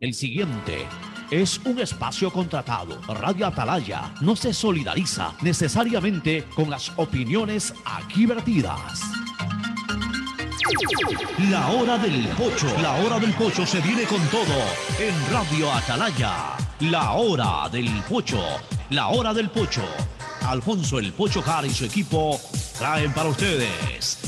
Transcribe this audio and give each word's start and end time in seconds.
El 0.00 0.14
siguiente 0.14 0.86
es 1.30 1.58
un 1.64 1.80
espacio 1.80 2.32
contratado. 2.32 3.00
Radio 3.14 3.46
Atalaya 3.46 4.14
no 4.20 4.36
se 4.36 4.54
solidariza 4.54 5.34
necesariamente 5.42 6.44
con 6.54 6.70
las 6.70 6.92
opiniones 6.96 7.74
aquí 7.84 8.24
vertidas. 8.24 9.02
La 11.50 11.68
hora 11.68 11.98
del 11.98 12.28
pocho. 12.28 12.68
La 12.80 12.94
hora 12.94 13.18
del 13.18 13.32
pocho 13.34 13.66
se 13.66 13.80
viene 13.80 14.04
con 14.04 14.20
todo 14.28 14.62
en 15.00 15.32
Radio 15.32 15.72
Atalaya. 15.72 16.56
La 16.80 17.12
hora 17.12 17.68
del 17.68 17.90
pocho. 18.08 18.40
La 18.90 19.08
hora 19.08 19.34
del 19.34 19.50
pocho. 19.50 19.82
Alfonso 20.46 20.98
el 20.98 21.12
Pocho 21.12 21.42
Car 21.42 21.66
y 21.66 21.70
su 21.70 21.84
equipo 21.84 22.40
traen 22.78 23.12
para 23.12 23.28
ustedes 23.28 24.27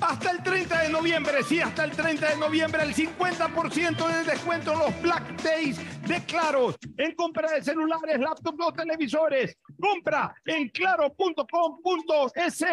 Hasta 0.00 0.30
el 0.30 0.42
30 0.42 0.82
de 0.82 0.88
noviembre, 0.90 1.42
sí, 1.42 1.60
hasta 1.60 1.84
el 1.84 1.92
30 1.92 2.30
de 2.30 2.36
noviembre, 2.36 2.82
el 2.82 2.94
50% 2.94 4.08
de 4.08 4.24
descuento 4.24 4.72
en 4.72 4.78
los 4.78 5.02
Black 5.02 5.42
Days 5.42 5.78
de 6.06 6.22
Claro. 6.24 6.74
En 6.96 7.14
compra 7.14 7.52
de 7.52 7.62
celulares, 7.62 8.18
laptops 8.18 8.58
o 8.60 8.72
televisores. 8.72 9.56
Compra 9.80 10.34
en 10.44 10.68
claro.com.es. 10.68 12.64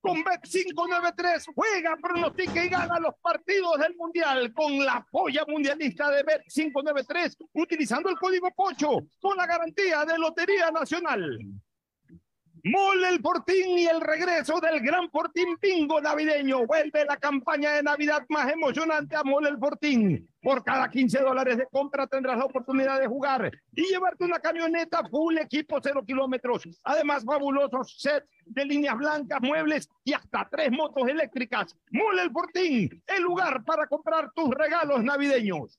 Con 0.00 0.24
Bet 0.24 0.40
593 0.42 1.46
juega, 1.54 1.96
pronostica 2.00 2.64
y 2.64 2.70
gana 2.70 2.98
los 2.98 3.14
partidos 3.20 3.78
del 3.78 3.94
Mundial 3.96 4.50
con 4.54 4.82
la 4.82 5.06
polla 5.10 5.44
mundialista 5.46 6.10
de 6.10 6.22
Bet 6.22 6.42
593 6.48 7.36
utilizando 7.52 8.08
el 8.08 8.16
código 8.16 8.50
POCHO 8.50 9.02
con 9.20 9.36
la 9.36 9.46
garantía 9.46 10.06
de 10.06 10.18
Lotería 10.18 10.70
Nacional. 10.70 11.38
Mole 12.64 13.08
el 13.08 13.20
Fortín 13.20 13.78
y 13.78 13.86
el 13.86 14.00
regreso 14.02 14.60
del 14.60 14.80
gran 14.80 15.10
Fortín 15.10 15.56
Bingo 15.60 16.00
navideño. 16.00 16.66
Vuelve 16.66 17.06
la 17.06 17.16
campaña 17.16 17.72
de 17.72 17.82
Navidad 17.82 18.26
más 18.28 18.52
emocionante 18.52 19.16
a 19.16 19.24
Mole 19.24 19.48
el 19.48 19.58
Fortín. 19.58 20.28
Por 20.42 20.62
cada 20.62 20.90
15 20.90 21.20
dólares 21.20 21.56
de 21.56 21.66
compra 21.66 22.06
tendrás 22.06 22.36
la 22.36 22.44
oportunidad 22.44 23.00
de 23.00 23.06
jugar 23.06 23.50
y 23.74 23.82
llevarte 23.84 24.24
una 24.24 24.40
camioneta 24.40 25.02
full 25.08 25.38
equipo 25.38 25.78
cero 25.82 26.02
kilómetros. 26.06 26.68
Además, 26.84 27.24
fabulosos 27.24 27.96
sets 27.98 28.26
de 28.44 28.64
líneas 28.66 28.96
blancas, 28.96 29.40
muebles 29.40 29.88
y 30.04 30.12
hasta 30.12 30.46
tres 30.50 30.70
motos 30.70 31.08
eléctricas. 31.08 31.74
Mole 31.90 32.22
el 32.22 32.30
Fortín, 32.30 33.02
el 33.06 33.22
lugar 33.22 33.64
para 33.64 33.86
comprar 33.86 34.30
tus 34.34 34.50
regalos 34.50 35.02
navideños. 35.02 35.78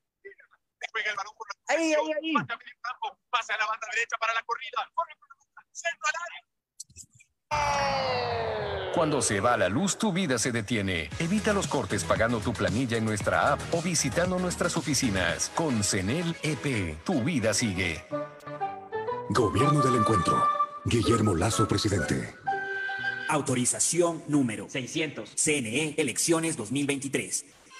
Juega 0.91 1.11
el 1.11 1.15
balón 1.15 1.33
por 1.37 1.47
Ahí, 1.67 1.93
ahí, 1.93 2.11
ahí. 2.11 2.33
Pasa 3.29 3.53
a 3.53 3.57
la 3.57 3.65
banda 3.67 3.87
derecha 3.93 4.17
para 4.19 4.33
la 4.33 4.43
corrida. 4.43 4.89
Corre 4.93 5.15
por 5.19 5.29
la 5.29 5.35
centro 5.71 6.07
al 6.07 6.13
área. 6.25 6.41
Cuando 8.93 9.21
se 9.21 9.39
va 9.39 9.55
la 9.55 9.69
luz, 9.69 9.97
tu 9.97 10.11
vida 10.11 10.37
se 10.37 10.51
detiene. 10.51 11.09
Evita 11.19 11.53
los 11.53 11.67
cortes 11.67 12.03
pagando 12.03 12.39
tu 12.39 12.51
planilla 12.51 12.97
en 12.97 13.05
nuestra 13.05 13.53
app 13.53 13.61
o 13.73 13.81
visitando 13.81 14.37
nuestras 14.37 14.75
oficinas. 14.75 15.49
Con 15.55 15.83
CENEL 15.83 16.35
EP, 16.43 17.01
tu 17.05 17.23
vida 17.23 17.53
sigue. 17.53 18.05
Gobierno 19.29 19.81
del 19.81 19.95
Encuentro. 19.95 20.45
Guillermo 20.83 21.35
Lazo, 21.35 21.67
presidente. 21.67 22.35
Autorización 23.29 24.23
número 24.27 24.67
600. 24.67 25.35
CNE, 25.35 25.95
elecciones 25.97 26.57
2023. 26.57 27.45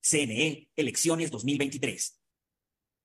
CNE, 0.00 0.68
elecciones 0.76 1.30
2023. 1.30 2.19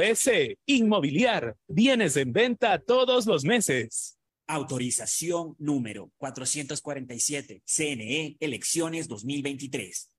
S. 0.00 0.58
Inmobiliar. 0.66 1.56
Bienes 1.66 2.16
en 2.16 2.32
venta 2.32 2.78
todos 2.78 3.26
los 3.26 3.44
meses. 3.44 4.18
Autorización 4.46 5.56
número 5.58 6.10
447. 6.16 7.62
CNE 7.64 8.36
Elecciones 8.40 9.08
2023. 9.08 10.10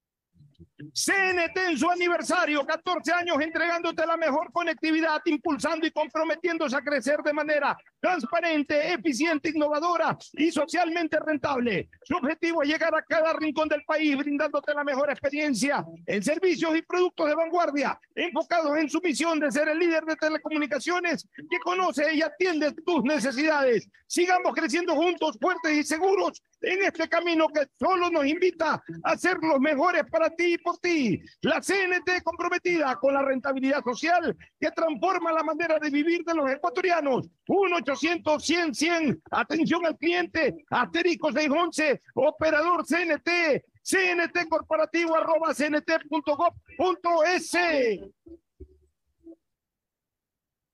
CNT 0.93 1.57
en 1.69 1.77
su 1.77 1.89
aniversario, 1.89 2.65
14 2.65 3.11
años 3.11 3.37
entregándote 3.41 4.05
la 4.05 4.15
mejor 4.15 4.51
conectividad, 4.51 5.21
impulsando 5.25 5.85
y 5.85 5.91
comprometiéndose 5.91 6.75
a 6.75 6.81
crecer 6.81 7.19
de 7.23 7.33
manera 7.33 7.77
transparente, 8.05 8.93
eficiente, 8.93 9.49
innovadora 9.49 10.15
y 10.33 10.51
socialmente 10.51 11.17
rentable. 11.19 11.89
Su 12.03 12.17
objetivo 12.17 12.61
es 12.61 12.69
llegar 12.69 12.93
a 12.93 13.01
cada 13.01 13.33
rincón 13.33 13.67
del 13.67 13.83
país 13.83 14.15
brindándote 14.15 14.75
la 14.75 14.83
mejor 14.83 15.09
experiencia 15.09 15.83
en 16.05 16.21
servicios 16.21 16.77
y 16.77 16.83
productos 16.83 17.27
de 17.27 17.33
vanguardia, 17.33 17.99
enfocados 18.13 18.77
en 18.77 18.91
su 18.91 19.01
misión 19.01 19.39
de 19.39 19.51
ser 19.51 19.69
el 19.69 19.79
líder 19.79 20.05
de 20.05 20.15
telecomunicaciones 20.17 21.27
que 21.35 21.57
conoce 21.63 22.13
y 22.13 22.21
atiende 22.21 22.73
tus 22.85 23.03
necesidades. 23.03 23.89
Sigamos 24.05 24.53
creciendo 24.53 24.93
juntos, 24.93 25.39
fuertes 25.41 25.71
y 25.75 25.83
seguros 25.83 26.43
en 26.61 26.83
este 26.83 27.09
camino 27.09 27.47
que 27.47 27.67
solo 27.79 28.09
nos 28.09 28.25
invita 28.25 28.83
a 29.03 29.17
ser 29.17 29.37
los 29.41 29.59
mejores 29.59 30.03
para 30.11 30.29
ti 30.29 30.53
y 30.53 30.57
por 30.57 30.77
ti. 30.77 31.21
La 31.41 31.59
CNT 31.59 32.23
comprometida 32.23 32.95
con 32.97 33.15
la 33.15 33.23
rentabilidad 33.23 33.83
social 33.83 34.35
que 34.59 34.71
transforma 34.71 35.31
la 35.31 35.43
manera 35.43 35.79
de 35.79 35.89
vivir 35.89 36.23
de 36.23 36.35
los 36.35 36.49
ecuatorianos. 36.51 37.27
1 37.47 37.77
800 37.95 38.43
100 38.43 38.73
100 38.73 39.21
Atención 39.31 39.85
al 39.85 39.97
cliente. 39.97 40.65
Asterisco 40.69 41.31
611. 41.31 42.01
Operador 42.15 42.85
CNT. 42.85 43.63
CNT 43.81 44.49
corporativo 44.49 45.15
arroba 45.15 45.53
cnt.gov.es. 45.53 47.51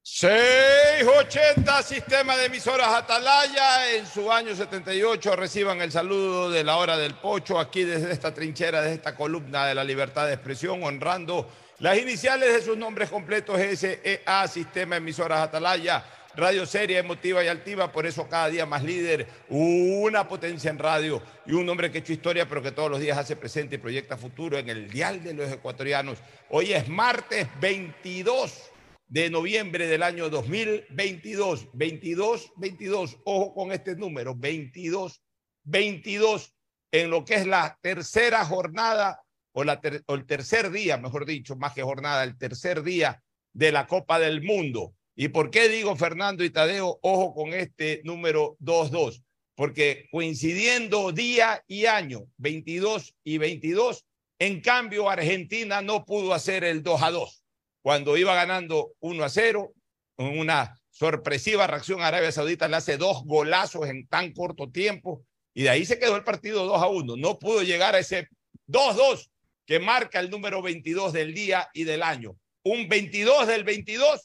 680 0.04 1.84
Sistema 1.84 2.36
de 2.36 2.46
Emisoras 2.46 2.90
Atalaya. 2.90 3.96
En 3.96 4.06
su 4.06 4.32
año 4.32 4.56
78 4.56 5.36
reciban 5.36 5.82
el 5.82 5.92
saludo 5.92 6.50
de 6.50 6.64
la 6.64 6.78
hora 6.78 6.98
del 6.98 7.14
pocho 7.16 7.60
aquí 7.60 7.84
desde 7.84 8.12
esta 8.12 8.34
trinchera, 8.34 8.82
desde 8.82 8.96
esta 8.96 9.16
columna 9.16 9.68
de 9.68 9.76
la 9.76 9.84
libertad 9.84 10.28
de 10.28 10.34
expresión, 10.34 10.84
honrando 10.84 11.50
las 11.80 11.98
iniciales 11.98 12.54
de 12.54 12.62
sus 12.62 12.78
nombres 12.78 13.10
completos 13.10 13.60
SEA, 13.60 14.48
Sistema 14.48 14.96
de 14.96 15.02
Emisoras 15.02 15.40
Atalaya. 15.40 16.04
Radio 16.36 16.66
seria, 16.66 17.00
emotiva 17.00 17.44
y 17.44 17.48
altiva, 17.48 17.92
por 17.92 18.06
eso 18.06 18.30
cada 18.30 18.48
día 18.48 18.66
más 18.66 18.84
líder, 18.84 19.28
una 19.50 20.28
potencia 20.30 20.72
en 20.72 20.80
radio 20.80 21.22
y 21.46 21.54
un 21.54 21.68
hombre 21.68 21.92
que 21.92 21.98
ha 21.98 22.02
hecho 22.02 22.14
historia, 22.14 22.48
pero 22.48 22.62
que 22.62 22.72
todos 22.72 22.90
los 22.90 23.02
días 23.02 23.18
hace 23.18 23.36
presente 23.36 23.76
y 23.76 23.80
proyecta 23.80 24.16
futuro 24.16 24.58
en 24.58 24.70
el 24.70 24.90
dial 24.90 25.22
de 25.24 25.34
los 25.34 25.52
ecuatorianos. 25.52 26.20
Hoy 26.50 26.72
es 26.72 26.88
martes 26.88 27.48
22 27.60 28.72
de 29.08 29.30
noviembre 29.30 29.88
del 29.88 30.04
año 30.04 30.30
2022. 30.30 31.68
22, 31.74 32.54
22, 32.56 33.18
ojo 33.26 33.54
con 33.54 33.74
este 33.74 33.98
número, 33.98 34.34
22, 34.34 35.22
22, 35.64 36.56
en 36.94 37.10
lo 37.10 37.26
que 37.26 37.36
es 37.36 37.46
la 37.46 37.78
tercera 37.82 38.46
jornada 38.46 39.22
o, 39.52 39.64
o 39.64 40.16
el 40.16 40.26
tercer 40.26 40.72
día, 40.72 40.98
mejor 40.98 41.26
dicho, 41.26 41.58
más 41.58 41.74
que 41.74 41.84
jornada, 41.84 42.24
el 42.24 42.38
tercer 42.38 42.84
día 42.84 43.22
de 43.52 43.74
la 43.74 43.86
Copa 43.86 44.18
del 44.18 44.42
Mundo. 44.42 44.94
¿Y 45.22 45.28
por 45.28 45.52
qué 45.52 45.70
digo 45.70 45.96
Fernando 45.96 46.44
y 46.44 46.50
Tadeo, 46.50 46.98
ojo 47.04 47.36
con 47.36 47.54
este 47.54 48.02
número 48.04 48.58
22? 48.58 49.22
Porque 49.54 50.08
coincidiendo 50.10 51.12
día 51.12 51.64
y 51.68 51.86
año, 51.86 52.26
22 52.38 53.14
y 53.24 53.38
22, 53.38 54.04
en 54.40 54.62
cambio 54.62 55.12
Argentina 55.12 55.84
no 55.84 56.06
pudo 56.06 56.34
hacer 56.34 56.64
el 56.64 56.82
2 56.82 57.04
a 57.04 57.12
2 57.12 57.44
cuando 57.84 58.18
iba 58.18 58.34
ganando 58.34 58.94
1 59.00 59.24
a 59.24 59.30
0, 59.30 59.72
con 60.16 60.40
una 60.40 60.76
sorpresiva 60.90 61.68
reacción 61.68 62.02
Arabia 62.02 62.32
Saudita 62.32 62.68
le 62.68 62.78
hace 62.78 62.98
dos 62.98 63.24
golazos 63.24 63.88
en 63.90 64.08
tan 64.08 64.34
corto 64.34 64.72
tiempo 64.72 65.24
y 65.54 65.62
de 65.62 65.70
ahí 65.70 65.86
se 65.86 66.00
quedó 66.00 66.16
el 66.16 66.24
partido 66.24 66.66
2 66.66 66.82
a 66.82 66.88
1. 66.88 67.18
No 67.18 67.38
pudo 67.38 67.62
llegar 67.62 67.94
a 67.94 68.00
ese 68.00 68.28
2-2 68.68 69.30
que 69.68 69.80
marca 69.80 70.20
el 70.20 70.32
número 70.32 70.64
22 70.64 71.14
del 71.14 71.36
día 71.36 71.70
y 71.76 71.84
del 71.84 72.02
año. 72.02 72.36
Un 72.64 72.90
22 72.90 73.46
del 73.46 73.64
22 73.64 74.22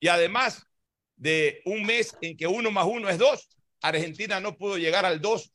y 0.00 0.08
además 0.08 0.66
de 1.16 1.62
un 1.64 1.84
mes 1.84 2.16
en 2.20 2.36
que 2.36 2.46
uno 2.46 2.70
más 2.70 2.86
uno 2.86 3.08
es 3.08 3.18
dos, 3.18 3.48
Argentina 3.80 4.40
no 4.40 4.56
pudo 4.56 4.78
llegar 4.78 5.04
al 5.04 5.20
2 5.20 5.52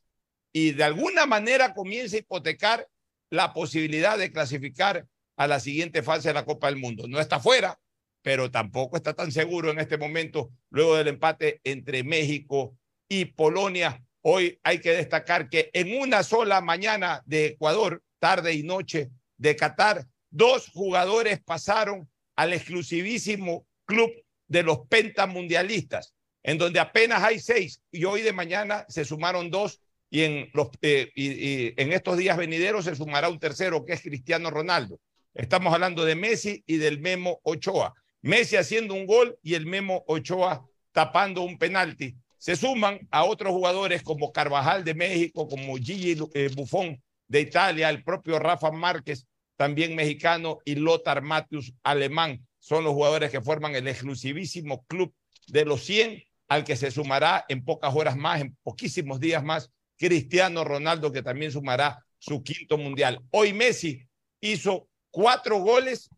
y 0.52 0.72
de 0.72 0.84
alguna 0.84 1.26
manera 1.26 1.74
comienza 1.74 2.16
a 2.16 2.20
hipotecar 2.20 2.88
la 3.30 3.52
posibilidad 3.52 4.18
de 4.18 4.32
clasificar 4.32 5.06
a 5.36 5.46
la 5.46 5.60
siguiente 5.60 6.02
fase 6.02 6.28
de 6.28 6.34
la 6.34 6.44
Copa 6.44 6.66
del 6.66 6.76
Mundo. 6.76 7.08
No 7.08 7.20
está 7.20 7.40
fuera, 7.40 7.78
pero 8.22 8.50
tampoco 8.50 8.96
está 8.96 9.14
tan 9.14 9.32
seguro 9.32 9.70
en 9.70 9.78
este 9.78 9.96
momento, 9.96 10.52
luego 10.70 10.96
del 10.96 11.08
empate 11.08 11.60
entre 11.64 12.04
México 12.04 12.76
y 13.08 13.26
Polonia. 13.26 14.02
Hoy 14.20 14.60
hay 14.62 14.80
que 14.80 14.92
destacar 14.92 15.48
que 15.48 15.70
en 15.72 15.98
una 16.00 16.22
sola 16.22 16.60
mañana 16.60 17.22
de 17.24 17.46
Ecuador, 17.46 18.02
tarde 18.18 18.52
y 18.52 18.62
noche 18.62 19.10
de 19.36 19.56
Qatar, 19.56 20.06
dos 20.30 20.68
jugadores 20.68 21.40
pasaron 21.42 22.08
al 22.36 22.52
exclusivísimo 22.52 23.66
club 23.84 24.12
de 24.52 24.62
los 24.62 24.80
pentamundialistas, 24.86 26.14
en 26.42 26.58
donde 26.58 26.78
apenas 26.78 27.22
hay 27.22 27.40
seis 27.40 27.80
y 27.90 28.04
hoy 28.04 28.20
de 28.20 28.34
mañana 28.34 28.84
se 28.86 29.06
sumaron 29.06 29.50
dos 29.50 29.80
y 30.10 30.24
en, 30.24 30.50
los, 30.52 30.68
eh, 30.82 31.10
y 31.14 31.80
en 31.80 31.92
estos 31.92 32.18
días 32.18 32.36
venideros 32.36 32.84
se 32.84 32.94
sumará 32.94 33.30
un 33.30 33.38
tercero 33.38 33.82
que 33.86 33.94
es 33.94 34.02
Cristiano 34.02 34.50
Ronaldo. 34.50 35.00
Estamos 35.32 35.72
hablando 35.72 36.04
de 36.04 36.14
Messi 36.14 36.62
y 36.66 36.76
del 36.76 37.00
Memo 37.00 37.40
Ochoa. 37.44 37.94
Messi 38.20 38.56
haciendo 38.56 38.92
un 38.92 39.06
gol 39.06 39.38
y 39.42 39.54
el 39.54 39.64
Memo 39.64 40.04
Ochoa 40.06 40.62
tapando 40.92 41.40
un 41.40 41.56
penalti. 41.56 42.14
Se 42.36 42.54
suman 42.54 43.00
a 43.10 43.24
otros 43.24 43.52
jugadores 43.52 44.02
como 44.02 44.32
Carvajal 44.32 44.84
de 44.84 44.92
México, 44.92 45.48
como 45.48 45.76
Gigi 45.76 46.18
eh, 46.34 46.50
Buffon 46.54 47.02
de 47.26 47.40
Italia, 47.40 47.88
el 47.88 48.04
propio 48.04 48.38
Rafa 48.38 48.70
Márquez, 48.70 49.26
también 49.56 49.94
mexicano, 49.94 50.58
y 50.66 50.74
Lothar 50.74 51.22
Matthäus, 51.22 51.72
alemán. 51.82 52.46
Son 52.62 52.84
los 52.84 52.92
jugadores 52.92 53.32
que 53.32 53.40
forman 53.40 53.74
el 53.74 53.88
exclusivísimo 53.88 54.84
club 54.86 55.12
de 55.48 55.64
los 55.64 55.84
100, 55.84 56.22
al 56.46 56.62
que 56.62 56.76
se 56.76 56.92
sumará 56.92 57.44
en 57.48 57.64
pocas 57.64 57.92
horas 57.92 58.16
más, 58.16 58.40
en 58.40 58.56
poquísimos 58.62 59.18
días 59.18 59.42
más, 59.42 59.72
Cristiano 59.98 60.62
Ronaldo, 60.62 61.10
que 61.10 61.22
también 61.22 61.50
sumará 61.50 62.06
su 62.20 62.40
quinto 62.44 62.78
mundial. 62.78 63.20
Hoy 63.32 63.52
Messi 63.52 64.06
hizo 64.40 64.88
cuatro 65.10 65.58
goles, 65.58 66.08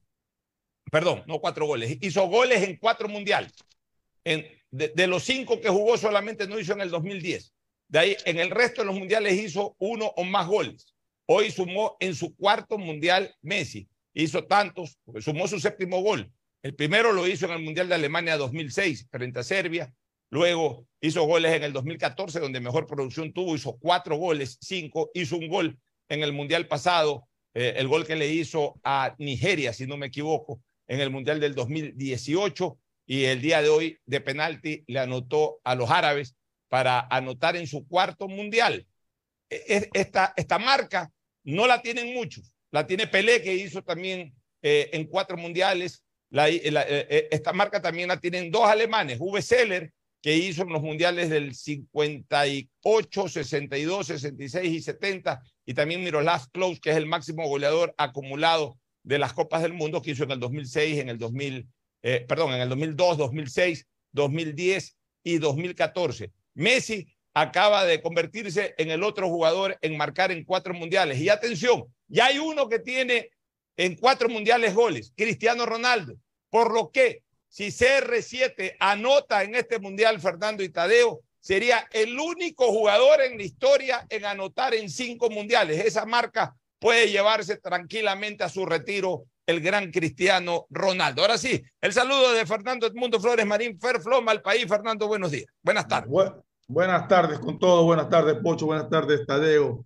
perdón, 0.92 1.24
no 1.26 1.40
cuatro 1.40 1.64
goles, 1.64 1.96
hizo 2.02 2.28
goles 2.28 2.62
en 2.62 2.76
cuatro 2.76 3.08
mundiales. 3.08 3.54
En, 4.22 4.46
de, 4.70 5.06
los 5.06 5.24
cinco 5.24 5.62
que 5.62 5.70
jugó 5.70 5.96
solamente 5.96 6.46
no 6.46 6.60
hizo 6.60 6.74
en 6.74 6.82
el 6.82 6.90
2010. 6.90 7.54
De 7.88 7.98
ahí, 7.98 8.16
en 8.26 8.38
el 8.38 8.50
resto 8.50 8.82
de 8.82 8.86
los 8.88 8.98
mundiales 8.98 9.32
hizo 9.32 9.76
uno 9.78 10.12
o 10.14 10.24
más 10.24 10.46
goles. 10.46 10.94
Hoy 11.24 11.50
sumó 11.50 11.96
en 12.00 12.14
su 12.14 12.36
cuarto 12.36 12.76
mundial 12.76 13.34
Messi. 13.40 13.88
Hizo 14.14 14.44
tantos, 14.44 14.98
sumó 15.20 15.48
su 15.48 15.60
séptimo 15.60 16.00
gol. 16.00 16.32
El 16.62 16.74
primero 16.74 17.12
lo 17.12 17.26
hizo 17.26 17.46
en 17.46 17.52
el 17.52 17.62
Mundial 17.62 17.88
de 17.88 17.96
Alemania 17.96 18.36
2006 18.36 19.08
frente 19.10 19.40
a 19.40 19.42
Serbia. 19.42 19.92
Luego 20.30 20.86
hizo 21.00 21.24
goles 21.24 21.52
en 21.52 21.64
el 21.64 21.72
2014, 21.72 22.40
donde 22.40 22.60
mejor 22.60 22.86
producción 22.86 23.32
tuvo, 23.32 23.54
hizo 23.54 23.76
cuatro 23.78 24.16
goles, 24.16 24.56
cinco, 24.60 25.10
hizo 25.14 25.36
un 25.36 25.48
gol 25.48 25.78
en 26.08 26.22
el 26.22 26.32
Mundial 26.32 26.66
pasado 26.66 27.28
eh, 27.54 27.74
el 27.76 27.86
gol 27.86 28.04
que 28.06 28.16
le 28.16 28.28
hizo 28.28 28.80
a 28.82 29.14
Nigeria, 29.18 29.72
si 29.72 29.86
no 29.86 29.96
me 29.96 30.06
equivoco, 30.06 30.60
en 30.88 31.00
el 31.00 31.10
Mundial 31.10 31.38
del 31.38 31.54
2018 31.54 32.78
y 33.06 33.24
el 33.24 33.40
día 33.40 33.62
de 33.62 33.68
hoy 33.68 33.98
de 34.06 34.20
penalti 34.20 34.84
le 34.86 34.98
anotó 34.98 35.60
a 35.62 35.74
los 35.74 35.90
árabes 35.90 36.34
para 36.68 37.06
anotar 37.10 37.56
en 37.56 37.66
su 37.66 37.86
cuarto 37.86 38.26
Mundial. 38.28 38.86
E, 39.48 39.88
esta, 39.92 40.34
esta 40.36 40.58
marca 40.58 41.12
no 41.44 41.66
la 41.66 41.80
tienen 41.80 42.12
muchos, 42.12 42.52
la 42.74 42.88
tiene 42.88 43.06
Pelé 43.06 43.40
que 43.40 43.54
hizo 43.54 43.84
también 43.84 44.34
eh, 44.60 44.90
en 44.92 45.04
cuatro 45.04 45.36
Mundiales. 45.36 46.02
Eh, 46.32 47.28
esta 47.30 47.52
marca 47.52 47.80
también 47.80 48.08
la 48.08 48.18
tienen 48.18 48.50
dos 48.50 48.68
alemanes, 48.68 49.18
Uwe 49.20 49.40
Seller 49.42 49.92
que 50.20 50.36
hizo 50.36 50.62
en 50.62 50.70
los 50.70 50.80
mundiales 50.80 51.28
del 51.28 51.54
58, 51.54 53.28
62, 53.28 54.06
66 54.06 54.72
y 54.72 54.80
70, 54.80 55.42
y 55.66 55.74
también 55.74 56.02
Miroslav 56.02 56.50
Klaus, 56.50 56.80
que 56.80 56.90
es 56.90 56.96
el 56.96 57.04
máximo 57.04 57.46
goleador 57.46 57.94
acumulado 57.98 58.78
de 59.02 59.18
las 59.18 59.34
Copas 59.34 59.60
del 59.60 59.74
Mundo 59.74 60.00
que 60.00 60.12
hizo 60.12 60.24
en 60.24 60.30
el 60.30 60.40
2006, 60.40 60.98
en 60.98 61.10
el 61.10 61.18
2000, 61.18 61.68
eh, 62.02 62.24
perdón, 62.26 62.54
en 62.54 62.62
el 62.62 62.70
2002, 62.70 63.18
2006, 63.18 63.86
2010 64.12 64.96
y 65.24 65.38
2014. 65.38 66.32
Messi 66.54 67.06
acaba 67.34 67.84
de 67.84 68.00
convertirse 68.00 68.74
en 68.78 68.90
el 68.90 69.02
otro 69.04 69.28
jugador 69.28 69.78
en 69.82 69.96
marcar 69.96 70.32
en 70.32 70.42
cuatro 70.42 70.72
mundiales. 70.72 71.20
Y 71.20 71.28
atención, 71.28 71.93
ya 72.08 72.26
hay 72.26 72.38
uno 72.38 72.68
que 72.68 72.78
tiene 72.78 73.30
en 73.76 73.96
cuatro 73.96 74.28
mundiales 74.28 74.74
goles, 74.74 75.12
Cristiano 75.16 75.66
Ronaldo. 75.66 76.14
Por 76.50 76.72
lo 76.72 76.90
que 76.90 77.22
si 77.48 77.66
CR7 77.68 78.76
anota 78.80 79.42
en 79.42 79.54
este 79.54 79.78
mundial 79.78 80.20
Fernando 80.20 80.62
y 80.62 80.68
Tadeo, 80.68 81.20
sería 81.40 81.86
el 81.92 82.18
único 82.18 82.66
jugador 82.68 83.20
en 83.20 83.36
la 83.36 83.44
historia 83.44 84.06
en 84.08 84.24
anotar 84.24 84.74
en 84.74 84.88
cinco 84.88 85.30
mundiales. 85.30 85.84
Esa 85.84 86.06
marca 86.06 86.54
puede 86.78 87.10
llevarse 87.10 87.56
tranquilamente 87.56 88.44
a 88.44 88.48
su 88.48 88.66
retiro 88.66 89.24
el 89.46 89.60
gran 89.60 89.90
Cristiano 89.90 90.66
Ronaldo. 90.70 91.22
Ahora 91.22 91.38
sí, 91.38 91.62
el 91.80 91.92
saludo 91.92 92.32
de 92.32 92.46
Fernando 92.46 92.86
Edmundo 92.86 93.20
Flores 93.20 93.46
Marín, 93.46 93.78
Ferfloma 93.78 94.32
al 94.32 94.42
país. 94.42 94.66
Fernando, 94.66 95.06
buenos 95.06 95.30
días. 95.30 95.46
Buenas 95.62 95.86
tardes. 95.86 96.10
buenas 96.66 97.08
tardes 97.08 97.38
con 97.38 97.58
todo. 97.58 97.84
Buenas 97.84 98.08
tardes, 98.08 98.36
Pocho. 98.42 98.66
Buenas 98.66 98.88
tardes, 98.88 99.26
Tadeo. 99.26 99.84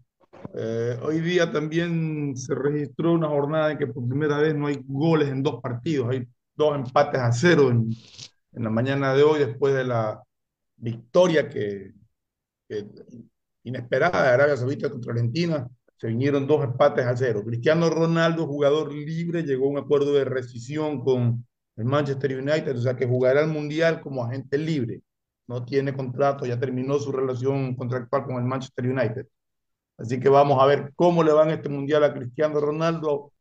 Eh, 0.54 0.98
hoy 1.02 1.20
día 1.20 1.50
también 1.50 2.36
se 2.36 2.54
registró 2.54 3.12
una 3.12 3.28
jornada 3.28 3.72
en 3.72 3.78
que 3.78 3.86
por 3.86 4.06
primera 4.08 4.38
vez 4.38 4.54
no 4.54 4.66
hay 4.66 4.82
goles 4.86 5.28
en 5.28 5.42
dos 5.42 5.60
partidos. 5.60 6.10
Hay 6.10 6.26
dos 6.56 6.74
empates 6.76 7.20
a 7.20 7.32
cero 7.32 7.70
en, 7.70 7.90
la 8.52 8.70
mañana 8.70 9.14
de 9.14 9.22
hoy 9.22 9.38
después 9.38 9.74
de 9.74 9.84
la 9.84 10.22
victoria 10.76 11.48
que, 11.48 11.92
que 12.68 12.86
inesperada 13.62 14.22
de 14.22 14.28
Arabia 14.30 14.56
Saudita 14.56 14.90
contra 14.90 15.12
Argentina 15.12 15.68
se 15.96 16.08
vinieron 16.08 16.46
dos 16.46 16.64
empates 16.64 17.04
a 17.06 17.16
cero. 17.16 17.42
Cristiano 17.44 17.90
Ronaldo, 17.90 18.46
jugador 18.46 18.92
libre, 18.92 19.42
llegó 19.42 19.66
a 19.66 19.70
un 19.70 19.78
acuerdo 19.78 20.12
de 20.14 20.24
rescisión 20.24 21.04
con 21.04 21.44
el 21.76 21.84
Manchester 21.84 22.38
United, 22.38 22.76
o 22.76 22.80
sea 22.80 22.96
que 22.96 23.06
jugará 23.06 23.40
el 23.40 23.48
Mundial 23.48 24.00
como 24.00 24.24
agente 24.24 24.58
libre. 24.58 25.02
No 25.48 25.64
tiene 25.64 25.94
contrato, 25.94 26.46
ya 26.46 26.58
terminó 26.58 26.98
su 26.98 27.10
relación 27.10 27.74
contractual 27.74 28.24
con 28.24 28.36
el 28.36 28.44
Manchester 28.44 28.86
United. 28.86 29.26
Así 29.98 30.20
que 30.20 30.28
vamos 30.28 30.62
a 30.62 30.66
ver 30.66 30.92
cómo 30.94 31.24
le 31.24 31.32
va 31.32 31.42
en 31.42 31.50
este 31.50 31.68
Mundial 31.68 32.04
a 32.04 32.14
Cristiano 32.14 32.60
Ronaldo. 32.60 33.32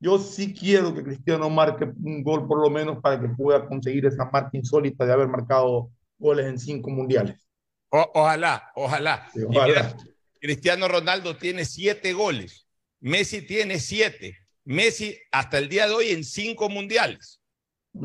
Yo 0.00 0.18
sí 0.18 0.54
quiero 0.54 0.94
que 0.94 1.04
Cristiano 1.04 1.48
marque 1.50 1.84
un 1.84 2.22
gol 2.24 2.48
por 2.48 2.60
lo 2.60 2.70
menos 2.70 3.00
para 3.02 3.20
que 3.20 3.28
pueda 3.28 3.66
conseguir 3.66 4.06
esa 4.06 4.24
marca 4.24 4.50
insólita 4.54 5.04
de 5.04 5.12
haber 5.12 5.28
marcado 5.28 5.90
goles 6.18 6.46
en 6.46 6.58
cinco 6.58 6.90
mundiales. 6.90 7.46
ojalá, 7.90 8.70
ojalá. 8.74 9.30
ojalá. 9.46 9.96
Cristiano 10.40 10.88
Ronaldo 10.88 11.36
tiene 11.36 11.64
siete 11.64 12.12
goles, 12.12 12.66
Messi 13.00 13.42
tiene 13.42 13.78
siete, 13.78 14.36
Messi 14.64 15.16
hasta 15.32 15.58
el 15.58 15.68
día 15.68 15.86
de 15.86 15.94
hoy 15.94 16.08
en 16.10 16.24
cinco 16.24 16.68
mundiales. 16.68 17.40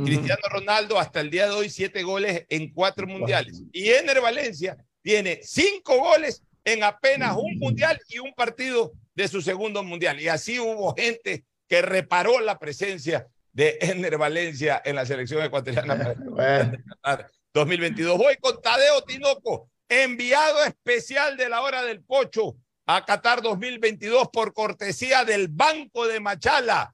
Cristiano 0.05 0.41
Ronaldo 0.51 0.99
hasta 0.99 1.19
el 1.19 1.31
día 1.31 1.47
de 1.47 1.55
hoy 1.55 1.69
siete 1.69 2.03
goles 2.03 2.45
en 2.49 2.71
cuatro 2.71 3.07
mundiales. 3.07 3.63
Y 3.71 3.89
Ener 3.89 4.21
Valencia 4.21 4.77
tiene 5.01 5.39
cinco 5.41 5.97
goles 5.97 6.43
en 6.63 6.83
apenas 6.83 7.35
un 7.37 7.57
mundial 7.59 7.99
y 8.09 8.19
un 8.19 8.33
partido 8.33 8.93
de 9.15 9.27
su 9.27 9.41
segundo 9.41 9.83
mundial. 9.83 10.19
Y 10.19 10.27
así 10.27 10.59
hubo 10.59 10.95
gente 10.95 11.45
que 11.67 11.81
reparó 11.81 12.39
la 12.39 12.57
presencia 12.59 13.27
de 13.51 13.77
Ener 13.81 14.17
Valencia 14.17 14.81
en 14.83 14.95
la 14.95 15.05
selección 15.05 15.43
ecuatoriana 15.43 16.15
para 17.01 17.29
2022. 17.53 18.17
Voy 18.17 18.37
con 18.37 18.61
Tadeo 18.61 19.03
Tinoco 19.03 19.69
enviado 19.87 20.63
especial 20.63 21.35
de 21.35 21.49
la 21.49 21.61
hora 21.61 21.83
del 21.83 22.03
pocho 22.03 22.55
a 22.85 23.03
Qatar 23.05 23.41
2022 23.41 24.29
por 24.31 24.53
cortesía 24.53 25.25
del 25.25 25.47
Banco 25.47 26.07
de 26.07 26.19
Machala. 26.19 26.93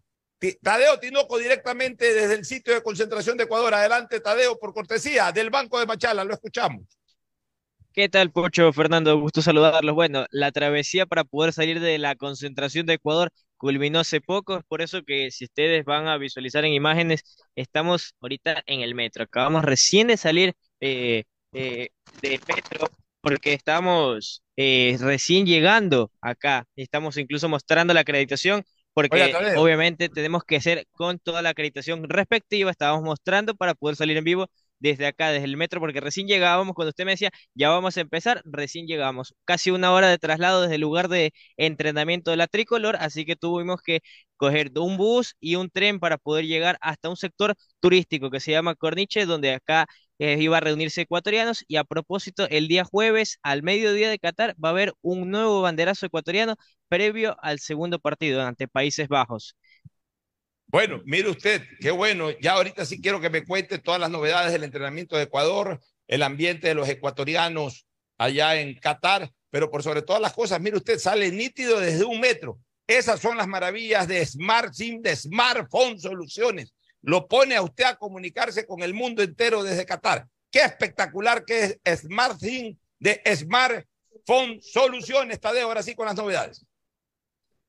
Tadeo 0.62 1.00
Tinoco 1.00 1.38
directamente 1.38 2.13
desde 2.13 2.36
el 2.36 2.45
sitio 2.45 2.74
de 2.74 2.84
concentración 2.84 3.38
de 3.38 3.45
Ecuador. 3.45 3.74
Adelante, 3.74 4.19
Tadeo, 4.19 4.60
por 4.60 4.74
cortesía 4.74 5.31
del 5.31 5.50
Banco 5.50 5.79
de 5.79 5.86
Machala. 5.86 6.24
Lo 6.24 6.34
escuchamos. 6.34 6.84
¿Qué 7.96 8.10
tal, 8.10 8.30
Pocho? 8.30 8.74
Fernando, 8.74 9.18
gusto 9.22 9.42
saludarlos. 9.42 9.96
Bueno, 9.96 10.25
la 10.30 10.52
travesía 10.52 11.06
para 11.06 11.24
poder 11.24 11.54
salir 11.54 11.80
de 11.80 11.98
la 11.98 12.16
concentración 12.16 12.86
de 12.86 12.96
Ecuador 12.96 13.30
culminó 13.56 14.00
hace 14.00 14.20
poco, 14.20 14.58
es 14.58 14.66
por 14.66 14.82
eso 14.82 15.02
que 15.04 15.32
si 15.32 15.46
ustedes 15.46 15.86
van 15.86 16.08
a 16.10 16.18
visualizar 16.18 16.66
en 16.66 16.74
imágenes, 16.74 17.24
estamos 17.56 18.14
ahorita 18.20 18.64
en 18.66 18.82
el 18.82 18.96
metro. 18.96 19.24
Acabamos 19.24 19.64
recién 19.64 20.08
de 20.08 20.18
salir 20.18 20.54
eh, 20.82 21.24
eh, 21.54 21.88
de 22.22 22.40
Petro, 22.46 22.90
porque 23.22 23.54
estamos 23.54 24.44
eh, 24.58 24.98
recién 25.00 25.46
llegando 25.46 26.12
acá, 26.20 26.66
estamos 26.75 27.16
incluso 27.16 27.48
mostrando 27.48 27.94
la 27.94 28.02
acreditación, 28.02 28.66
porque 28.94 29.34
obviamente 29.58 30.10
tenemos 30.10 30.44
que 30.44 30.58
hacer 30.58 30.86
con 30.92 31.18
toda 31.20 31.42
la 31.42 31.50
acreditación 31.50 32.10
respectiva, 32.10 32.72
estábamos 32.72 33.04
mostrando 33.04 33.56
para 33.56 33.74
poder 33.74 33.96
salir 33.96 34.18
en 34.18 34.25
vivo 34.25 34.50
desde 34.79 35.08
acá, 35.08 35.29
desde 35.32 35.46
el 35.46 35.58
metro, 35.58 35.79
porque 35.79 36.00
recién 36.01 36.27
llegábamos, 36.27 36.75
cuando 36.75 36.89
usted 36.89 37.05
me 37.05 37.12
decía, 37.12 37.32
ya 37.53 37.70
vamos 37.70 37.98
a 37.98 38.01
empezar, 38.01 38.41
recién 38.46 38.88
llegamos. 38.88 39.34
Casi 39.46 39.72
una 39.72 39.91
hora 39.94 40.08
de 40.10 40.17
traslado 40.17 40.62
desde 40.62 40.75
el 40.75 40.82
lugar 40.82 41.08
de 41.10 41.34
entrenamiento 41.58 42.32
de 42.32 42.38
la 42.38 42.48
tricolor, 42.48 42.96
así 43.00 43.25
que 43.25 43.36
tuvimos 43.36 43.82
que 43.82 44.01
coger 44.38 44.72
un 44.77 44.98
bus 44.98 45.36
y 45.39 45.55
un 45.55 45.70
tren 45.70 46.00
para 46.00 46.17
poder 46.17 46.46
llegar 46.46 46.77
hasta 46.82 47.10
un 47.10 47.17
sector 47.17 47.55
turístico 47.79 48.29
que 48.29 48.39
se 48.39 48.51
llama 48.51 48.75
Corniche, 48.75 49.25
donde 49.25 49.53
acá 49.53 49.88
eh, 50.20 50.38
iba 50.41 50.58
a 50.58 50.60
reunirse 50.60 51.01
ecuatorianos. 51.01 51.63
Y 51.67 51.77
a 51.77 51.84
propósito, 51.84 52.48
el 52.50 52.67
día 52.67 52.84
jueves, 52.86 53.39
al 53.44 53.63
mediodía 53.63 54.10
de 54.10 54.20
Qatar, 54.20 54.55
va 54.63 54.70
a 54.70 54.72
haber 54.72 54.94
un 55.01 55.29
nuevo 55.32 55.62
banderazo 55.62 56.05
ecuatoriano 56.05 56.55
previo 56.88 57.36
al 57.41 57.60
segundo 57.60 58.00
partido 58.00 58.41
ante 58.41 58.67
Países 58.67 59.08
Bajos. 59.08 59.55
Bueno, 60.75 61.01
mire 61.05 61.29
usted, 61.29 61.62
qué 61.79 61.89
bueno. 61.89 62.32
Ya 62.41 62.51
ahorita 62.51 62.86
sí 62.86 63.00
quiero 63.00 63.22
que 63.22 63.29
me 63.29 63.46
cuente 63.46 63.77
todas 63.77 63.98
las 63.98 64.10
novedades 64.10 64.51
del 64.51 64.65
entrenamiento 64.65 65.15
de 65.15 65.24
Ecuador, 65.24 65.79
el 66.05 66.22
ambiente 66.22 66.67
de 66.67 66.74
los 66.74 66.89
ecuatorianos 66.89 67.88
allá 68.17 68.60
en 68.60 68.75
Qatar, 68.75 69.32
pero 69.50 69.72
por 69.72 69.84
sobre 69.84 70.01
todas 70.01 70.22
las 70.22 70.34
cosas, 70.34 70.60
mire 70.60 70.75
usted, 70.75 71.00
sale 71.00 71.32
nítido 71.32 71.79
desde 71.79 72.03
un 72.03 72.20
metro. 72.20 72.60
Esas 72.88 73.22
son 73.22 73.38
las 73.38 73.48
maravillas 73.48 74.05
de 74.10 74.25
Smart 74.25 74.74
SIM, 74.74 75.01
de 75.01 75.15
Smartphone 75.15 75.98
Soluciones. 75.98 76.74
Lo 77.01 77.25
pone 77.25 77.55
a 77.55 77.62
usted 77.62 77.86
a 77.86 77.96
comunicarse 77.96 78.67
con 78.67 78.84
el 78.84 78.94
mundo 78.94 79.24
entero 79.24 79.63
desde 79.63 79.86
Qatar. 79.86 80.27
Qué 80.51 80.60
espectacular 80.60 81.46
que 81.46 81.79
es 81.86 82.00
Smart 82.01 82.38
SIM 82.38 82.77
de 83.00 83.22
Smartphone 83.34 84.62
Soluciones. 84.62 85.39
de 85.39 85.62
ahora 85.62 85.82
sí 85.82 85.96
con 85.96 86.08
las 86.08 86.17
novedades. 86.17 86.65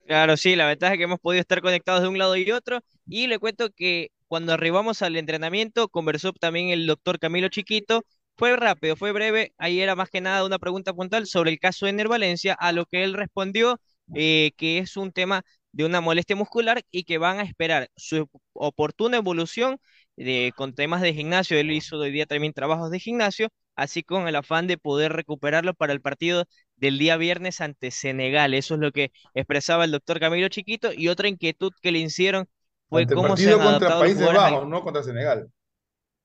Claro, 0.07 0.37
sí, 0.37 0.55
la 0.55 0.67
ventaja 0.67 0.95
es 0.95 0.99
que 0.99 1.05
hemos 1.05 1.19
podido 1.19 1.41
estar 1.41 1.61
conectados 1.61 2.03
de 2.03 2.09
un 2.09 2.19
lado 2.19 2.37
y 2.37 2.51
otro. 2.53 2.81
Y 3.07 3.27
le 3.27 3.39
cuento 3.39 3.71
que 3.71 4.11
cuando 4.29 4.53
arribamos 4.53 5.03
al 5.03 5.17
entrenamiento, 5.17 5.89
conversó 5.89 6.33
también 6.33 6.71
el 6.71 6.87
doctor 6.87 7.19
Camilo 7.19 7.49
Chiquito. 7.49 8.05
Fue 8.37 8.57
rápido, 8.57 8.97
fue 8.97 9.13
breve. 9.13 9.55
Ahí 9.59 9.81
era 9.81 9.95
más 9.95 10.11
que 10.11 10.21
nada 10.21 10.45
una 10.45 10.59
pregunta 10.59 10.93
puntual 10.93 11.27
sobre 11.27 11.51
el 11.51 11.59
caso 11.59 11.87
de 11.87 11.91
Ener 11.91 12.09
Valencia, 12.09 12.55
a 12.55 12.73
lo 12.73 12.87
que 12.87 13.05
él 13.05 13.15
respondió 13.15 13.81
eh, 14.15 14.53
que 14.57 14.79
es 14.79 14.97
un 14.97 15.13
tema 15.13 15.43
de 15.73 15.85
una 15.85 16.01
molestia 16.01 16.37
muscular 16.37 16.83
y 16.91 17.05
que 17.05 17.19
van 17.19 17.39
a 17.39 17.43
esperar 17.43 17.91
su 17.97 18.29
oportuna 18.55 19.19
evolución 19.19 19.79
de, 20.17 20.53
con 20.57 20.75
temas 20.75 21.03
de 21.03 21.13
gimnasio. 21.15 21.59
Él 21.59 21.71
hizo 21.71 21.99
hoy 21.99 22.11
día 22.13 22.27
también 22.27 22.53
trabajos 22.53 22.91
de 22.91 23.01
gimnasio, 23.01 23.49
así 23.75 24.03
con 24.03 24.29
el 24.29 24.37
afán 24.37 24.67
de 24.67 24.79
poder 24.79 25.13
recuperarlo 25.13 25.75
para 25.75 25.93
el 25.93 26.01
partido 26.01 26.45
del 26.77 26.99
día 26.99 27.17
viernes 27.17 27.61
ante 27.61 27.91
Senegal. 27.91 28.55
Eso 28.55 28.75
es 28.75 28.81
lo 28.81 28.93
que 28.93 29.13
expresaba 29.35 29.85
el 29.85 29.91
doctor 29.91 30.21
Camilo 30.21 30.49
Chiquito. 30.49 30.93
Y 30.93 31.09
otra 31.09 31.29
inquietud 31.29 31.73
que 31.83 31.93
le 31.93 31.99
hicieron 31.99 32.49
fue 32.89 33.07
cómo 33.07 33.37
se 33.37 33.53
han 33.53 33.61
contra 33.61 33.99
Países 33.99 34.27
Bajos, 34.27 34.69
no 34.69 34.83
contra 34.83 35.03
Senegal. 35.03 35.51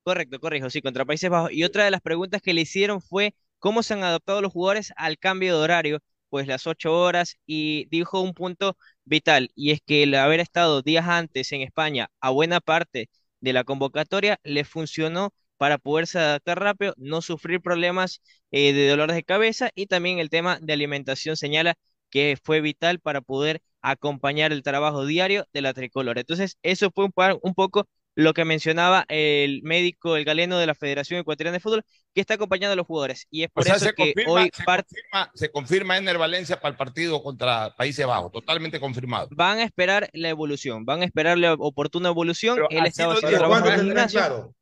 Correcto, 0.03 0.39
correcto, 0.39 0.69
sí, 0.69 0.81
contra 0.81 1.05
Países 1.05 1.29
Bajos. 1.29 1.51
Y 1.51 1.63
otra 1.63 1.85
de 1.85 1.91
las 1.91 2.01
preguntas 2.01 2.41
que 2.41 2.53
le 2.53 2.61
hicieron 2.61 3.01
fue 3.01 3.35
cómo 3.59 3.83
se 3.83 3.93
han 3.93 4.03
adaptado 4.03 4.41
los 4.41 4.51
jugadores 4.51 4.93
al 4.95 5.17
cambio 5.19 5.57
de 5.57 5.63
horario, 5.63 5.99
pues 6.29 6.47
las 6.47 6.65
ocho 6.67 6.93
horas, 6.99 7.37
y 7.45 7.87
dijo 7.89 8.21
un 8.21 8.33
punto 8.33 8.77
vital, 9.05 9.51
y 9.55 9.71
es 9.71 9.81
que 9.85 10.03
el 10.03 10.15
haber 10.15 10.39
estado 10.39 10.81
días 10.81 11.07
antes 11.07 11.51
en 11.51 11.61
España 11.61 12.09
a 12.19 12.29
buena 12.31 12.59
parte 12.61 13.09
de 13.41 13.53
la 13.53 13.63
convocatoria 13.63 14.39
le 14.43 14.63
funcionó 14.63 15.33
para 15.57 15.77
poderse 15.77 16.17
adaptar 16.19 16.59
rápido, 16.59 16.93
no 16.97 17.21
sufrir 17.21 17.61
problemas 17.61 18.21
eh, 18.51 18.73
de 18.73 18.87
dolores 18.89 19.15
de 19.15 19.23
cabeza 19.23 19.69
y 19.75 19.85
también 19.87 20.19
el 20.19 20.29
tema 20.29 20.57
de 20.59 20.73
alimentación 20.73 21.37
señala 21.37 21.75
que 22.11 22.37
fue 22.43 22.61
vital 22.61 22.99
para 22.99 23.21
poder 23.21 23.61
acompañar 23.81 24.51
el 24.51 24.63
trabajo 24.63 25.05
diario 25.05 25.47
de 25.53 25.61
la 25.61 25.73
tricolor. 25.73 26.19
Entonces, 26.19 26.57
eso 26.61 26.91
fue 26.93 27.05
un, 27.05 27.13
un 27.41 27.55
poco 27.55 27.87
lo 28.15 28.33
que 28.33 28.45
mencionaba 28.45 29.05
el 29.07 29.61
médico, 29.63 30.17
el 30.17 30.25
galeno 30.25 30.57
de 30.57 30.65
la 30.65 30.75
Federación 30.75 31.19
Ecuatoriana 31.19 31.55
de 31.55 31.59
Fútbol, 31.61 31.83
que 32.13 32.21
está 32.21 32.33
acompañando 32.33 32.73
a 32.73 32.75
los 32.75 32.85
jugadores. 32.85 33.25
Y 33.29 33.43
es 33.43 33.49
por 33.49 33.67
eso 33.67 33.91
que 33.95 34.13
hoy 34.27 34.51
se, 34.53 34.63
confirma, 34.65 35.31
se 35.33 35.51
confirma 35.51 35.97
Ener 35.97 36.17
Valencia 36.17 36.59
para 36.59 36.71
el 36.71 36.77
partido 36.77 37.23
contra 37.23 37.73
Países 37.75 38.05
Bajos, 38.05 38.31
totalmente 38.31 38.79
confirmado. 38.79 39.29
Van 39.31 39.59
a 39.59 39.63
esperar 39.63 40.09
la 40.13 40.29
evolución, 40.29 40.85
van 40.85 41.01
a 41.01 41.05
esperar 41.05 41.37
la 41.37 41.53
oportuna 41.53 42.09
evolución. 42.09 42.59
Él 42.69 42.85
estaba 42.85 43.13
haciendo 43.13 43.37
trabajo 43.37 43.67
en 43.67 43.73
el 43.73 43.81
gimnasio. 43.81 44.53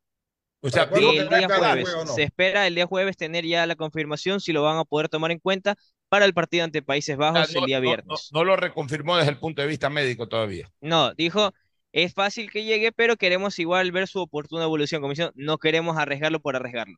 O 0.61 0.69
sea, 0.69 0.89
el 0.93 1.29
día 1.29 1.47
jueves, 1.47 1.87
se 2.13 2.23
espera 2.23 2.67
el 2.67 2.75
día 2.75 2.85
jueves 2.85 3.15
tener 3.15 3.45
ya 3.45 3.65
la 3.65 3.75
confirmación 3.75 4.41
si 4.41 4.51
lo 4.51 4.61
van 4.61 4.77
a 4.77 4.83
poder 4.83 5.07
tomar 5.07 5.31
en 5.31 5.39
cuenta 5.39 5.77
para 6.09 6.25
el 6.25 6.33
partido 6.33 6.63
ante 6.63 6.81
Países 6.81 7.15
Bajos 7.17 7.41
O 7.41 7.45
sea, 7.45 7.61
el 7.61 7.65
día 7.67 7.77
no- 7.77 7.83
no- 7.83 7.87
viernes. 7.89 8.29
No, 8.31 8.39
no 8.39 8.45
lo 8.45 8.55
reconfirmó 8.55 9.17
desde 9.17 9.31
el 9.31 9.37
punto 9.37 9.61
de 9.61 9.67
vista 9.67 9.89
médico 9.89 10.27
todavía. 10.27 10.69
No, 10.81 11.13
dijo, 11.13 11.53
es 11.91 12.13
fácil 12.13 12.51
que 12.51 12.63
llegue, 12.63 12.91
pero 12.91 13.15
queremos 13.17 13.57
igual 13.59 13.91
ver 13.91 14.07
su 14.07 14.19
oportuna 14.19 14.63
evolución. 14.63 15.01
Como 15.01 15.11
diciendo, 15.11 15.33
no 15.35 15.57
queremos 15.57 15.97
arriesgarlo 15.97 16.39
por 16.39 16.55
arriesgarlo. 16.55 16.97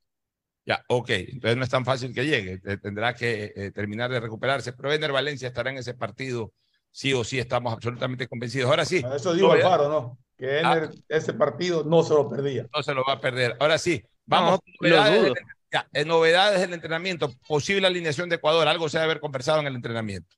Ya, 0.66 0.84
ok. 0.88 1.10
Entonces 1.10 1.58
no 1.58 1.64
es 1.64 1.70
tan 1.70 1.86
fácil 1.86 2.14
que 2.14 2.26
llegue. 2.26 2.60
Tendrá 2.78 3.16
que 3.16 3.52
eh, 3.56 3.72
terminar 3.72 4.12
de 4.12 4.20
recuperarse. 4.20 4.74
Pero 4.74 4.94
Ener 4.94 5.12
Valencia 5.12 5.48
estará 5.48 5.72
en 5.72 5.78
ese 5.78 5.94
partido. 5.94 6.54
Sí 6.92 7.14
o 7.14 7.24
sí, 7.24 7.40
estamos 7.40 7.74
absolutamente 7.74 8.28
convencidos. 8.28 8.70
Ahora 8.70 8.86
sí. 8.86 9.02
Eso 9.16 9.34
digo 9.34 9.52
Alfaro, 9.54 9.90
¿no? 9.90 10.20
Que 10.38 10.60
Ener 10.60 10.90
ese 11.08 11.34
partido 11.34 11.84
no 11.84 12.04
se 12.04 12.14
lo 12.14 12.30
perdía. 12.30 12.68
no 12.74 12.84
se 12.84 12.94
lo 12.94 13.04
va 13.04 13.14
a 13.14 13.20
perder. 13.22 13.56
Ahora 13.60 13.78
sí, 13.78 14.04
vamos. 14.26 14.60
No, 14.82 14.88
lo 14.90 15.22
dudo. 15.22 15.34
Novedades 16.06 16.62
del 16.62 16.74
entrenamiento. 16.74 17.34
Posible 17.48 17.88
alineación 17.88 18.30
de 18.30 18.36
Ecuador. 18.36 18.68
Algo 18.68 18.90
se 18.90 18.98
debe 18.98 19.12
haber 19.12 19.22
conversado 19.22 19.60
en 19.60 19.68
el 19.68 19.76
entrenamiento. 19.76 20.36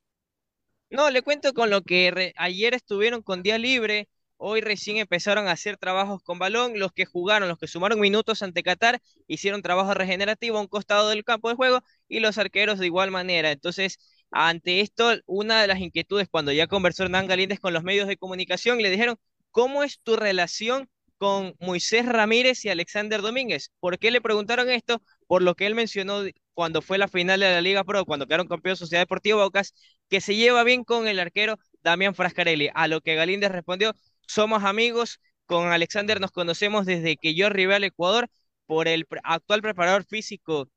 No, 0.90 1.10
le 1.10 1.22
cuento 1.22 1.52
con 1.54 1.70
lo 1.70 1.82
que 1.82 2.32
ayer 2.36 2.74
estuvieron 2.74 3.22
con 3.22 3.42
día 3.42 3.58
libre, 3.58 4.08
hoy 4.36 4.60
recién 4.60 4.98
empezaron 4.98 5.48
a 5.48 5.52
hacer 5.52 5.76
trabajos 5.76 6.22
con 6.22 6.38
balón, 6.38 6.78
los 6.78 6.92
que 6.92 7.04
jugaron, 7.04 7.48
los 7.48 7.58
que 7.58 7.66
sumaron 7.66 7.98
minutos 7.98 8.42
ante 8.42 8.62
Qatar, 8.62 9.00
hicieron 9.26 9.62
trabajo 9.62 9.94
regenerativo 9.94 10.58
a 10.58 10.60
un 10.60 10.68
costado 10.68 11.08
del 11.08 11.24
campo 11.24 11.48
de 11.48 11.56
juego 11.56 11.82
y 12.06 12.20
los 12.20 12.38
arqueros 12.38 12.78
de 12.78 12.86
igual 12.86 13.10
manera. 13.10 13.50
Entonces, 13.50 13.98
ante 14.30 14.80
esto, 14.80 15.14
una 15.26 15.62
de 15.62 15.66
las 15.68 15.80
inquietudes 15.80 16.28
cuando 16.28 16.52
ya 16.52 16.66
conversó 16.68 17.04
Hernán 17.04 17.26
Galíndez 17.26 17.58
con 17.58 17.72
los 17.72 17.82
medios 17.82 18.06
de 18.06 18.16
comunicación, 18.16 18.80
le 18.80 18.90
dijeron, 18.90 19.16
¿cómo 19.50 19.82
es 19.82 19.98
tu 20.00 20.16
relación 20.16 20.88
con 21.24 21.56
Moisés 21.58 22.04
Ramírez 22.04 22.66
y 22.66 22.68
Alexander 22.68 23.22
Domínguez? 23.22 23.70
¿Por 23.80 23.98
qué 23.98 24.10
le 24.10 24.20
preguntaron 24.20 24.68
esto? 24.68 25.00
Por 25.26 25.40
lo 25.40 25.54
que 25.54 25.64
él 25.64 25.74
mencionó 25.74 26.20
cuando 26.52 26.82
fue 26.82 26.98
la 26.98 27.08
final 27.08 27.40
de 27.40 27.50
la 27.50 27.62
Liga 27.62 27.82
Pro, 27.82 28.04
cuando 28.04 28.26
quedaron 28.26 28.46
campeón 28.46 28.76
Sociedad 28.76 29.00
Deportiva 29.00 29.42
Bocas, 29.42 29.72
que 30.10 30.20
se 30.20 30.36
lleva 30.36 30.64
bien 30.64 30.84
con 30.84 31.08
el 31.08 31.18
arquero 31.18 31.58
Damián 31.82 32.14
Frascarelli, 32.14 32.68
a 32.74 32.88
lo 32.88 33.00
que 33.00 33.14
Galíndez 33.14 33.50
respondió, 33.52 33.94
somos 34.26 34.64
amigos, 34.64 35.18
con 35.46 35.68
Alexander 35.68 36.20
nos 36.20 36.30
conocemos 36.30 36.84
desde 36.84 37.16
que 37.16 37.34
yo 37.34 37.46
arribé 37.46 37.74
al 37.74 37.84
Ecuador 37.84 38.28
por 38.66 38.86
el 38.86 39.06
actual 39.22 39.62
preparador 39.62 40.04
físico, 40.04 40.68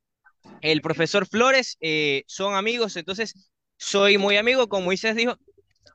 el 0.62 0.82
profesor 0.82 1.28
Flores, 1.28 1.76
eh, 1.82 2.24
son 2.26 2.56
amigos, 2.56 2.96
entonces 2.96 3.52
soy 3.76 4.18
muy 4.18 4.38
amigo, 4.38 4.70
como 4.70 4.86
Moisés 4.86 5.18
dijo, 5.18 5.36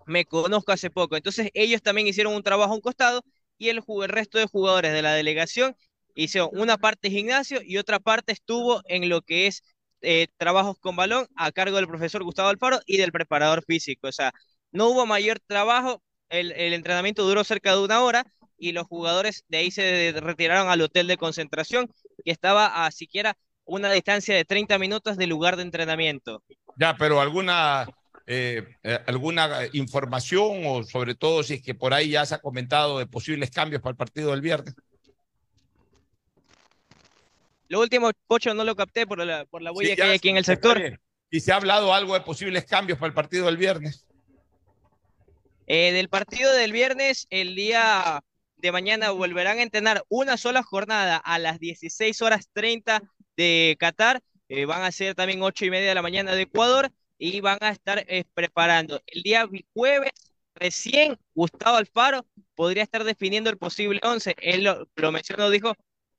me 0.05 0.27
conozco 0.27 0.73
hace 0.73 0.91
poco, 0.91 1.17
entonces 1.17 1.49
ellos 1.55 1.81
también 1.81 2.07
hicieron 2.07 2.35
un 2.35 2.43
trabajo 2.43 2.73
a 2.73 2.77
un 2.77 2.83
costado 2.83 3.25
y 3.63 3.69
el, 3.69 3.81
resto 4.09 4.39
de 4.39 4.47
jugadores 4.47 4.93
de 4.93 5.03
la 5.03 5.13
delegación 5.13 5.77
hicieron 6.17 6.51
una 6.53 6.79
parte 6.79 7.11
gimnasio 7.11 7.61
y 7.63 7.79
otra 7.79 8.01
parte 8.01 8.33
estuvo 8.33 8.83
en 8.87 9.09
lo 9.09 9.23
que 9.23 9.47
es 9.47 9.63
eh, 10.01 10.27
trabajos 10.37 10.79
con 10.81 10.97
balón 10.97 11.29
a 11.37 11.53
cargo 11.53 11.77
del 11.77 11.87
profesor 11.87 12.25
Gustavo 12.25 12.49
Alfaro 12.49 12.81
y 12.87 12.97
del 12.97 13.13
preparador 13.13 13.65
físico. 13.65 14.09
O 14.09 14.13
sea, 14.13 14.33
no 14.73 14.89
hubo 14.89 15.07
mayor 15.07 15.39
trabajo, 15.47 16.03
el, 16.29 16.51
el 16.53 16.73
entrenamiento 16.73 17.23
duró 17.23 17.45
cerca 17.45 17.71
de 17.73 17.85
una 17.85 18.03
hora 18.03 18.27
y 18.59 18.73
los 18.73 18.89
jugadores 18.89 19.45
de 19.47 19.59
ahí 19.59 19.71
se 19.71 20.13
retiraron 20.17 20.69
al 20.69 20.81
hotel 20.81 21.07
de 21.07 21.17
concentración 21.17 21.89
que 22.25 22.33
estaba 22.33 22.85
a 22.85 22.91
siquiera 22.91 23.37
una 23.65 23.93
distancia 23.93 24.35
de 24.35 24.45
30 24.45 24.77
minutos 24.79 25.17
del 25.17 25.31
lugar 25.31 25.57
de 25.57 25.63
entrenamiento. 25.63 26.43
Ya, 26.77 26.97
pero 26.97 27.21
alguna, 27.21 27.87
eh, 28.27 28.77
eh, 28.83 28.99
alguna 29.07 29.67
información 29.73 30.63
o 30.67 30.85
sobre 30.85 31.15
todo 31.15 31.43
si 31.43 31.55
es 31.55 31.63
que 31.63 31.75
por 31.75 31.93
ahí 31.95 32.11
ya 32.11 32.25
se 32.27 32.35
ha 32.35 32.39
comentado 32.39 32.99
de 32.99 33.07
posibles 33.07 33.51
cambios 33.51 33.83
para 33.83 33.93
el 33.93 33.97
partido 33.97 34.31
del 34.31 34.41
viernes. 34.41 34.75
Lo 37.69 37.81
último, 37.81 38.11
Pocho, 38.27 38.53
no 38.53 38.65
lo 38.65 38.77
capté 38.77 39.07
por 39.07 39.25
la, 39.25 39.47
por 39.47 39.63
la 39.63 39.71
bulla 39.71 39.89
Sí, 39.89 39.97
que 39.97 40.03
hay 40.03 40.17
aquí 40.17 40.29
en 40.29 40.37
el 40.37 40.45
sector. 40.45 41.01
Y 41.31 41.41
se 41.41 41.53
ha 41.53 41.57
hablado 41.57 41.95
algo 41.95 42.13
de 42.13 42.21
posibles 42.21 42.67
cambios 42.67 42.99
para 42.99 43.09
el 43.09 43.15
partido 43.15 43.47
del 43.47 43.57
viernes. 43.57 44.07
Eh, 45.67 45.93
del 45.93 46.11
partido 46.11 46.53
del 46.53 46.73
viernes, 46.73 47.27
el 47.31 47.55
día 47.57 48.23
de 48.57 48.73
mañana 48.73 49.11
volverán 49.11 49.59
a 49.59 49.63
entrenar 49.63 50.05
una 50.11 50.37
sola 50.37 50.63
jornada 50.63 51.17
a 51.17 51.39
las 51.39 51.59
16 51.59 52.21
horas 52.21 52.51
30 52.53 53.03
de 53.39 53.77
Qatar. 53.81 54.21
Eh, 54.49 54.67
van 54.67 54.83
a 54.83 54.93
ser 54.93 55.15
también 55.15 55.43
8 55.43 55.65
y 55.65 55.71
media 55.71 55.89
de 55.89 55.95
la 55.95 56.03
mañana 56.03 56.35
de 56.35 56.43
Ecuador 56.43 56.93
y 57.23 57.41
van 57.41 57.59
a 57.61 57.71
estar 57.71 58.05
eh, 58.09 58.25
preparando. 58.35 59.01
El 59.07 59.23
día 59.23 59.49
jueves, 59.75 60.11
recién 60.57 61.17
Gustavo 61.35 61.77
Alfaro 61.77 62.27
podría 62.57 62.83
estar 62.83 63.05
definiendo 63.05 63.49
el 63.49 63.59
posible 63.59 64.01
11. 64.03 64.35
Él 64.41 64.65
lo, 64.65 64.89
lo 64.97 65.13
mencionó, 65.13 65.49
dijo, 65.49 65.75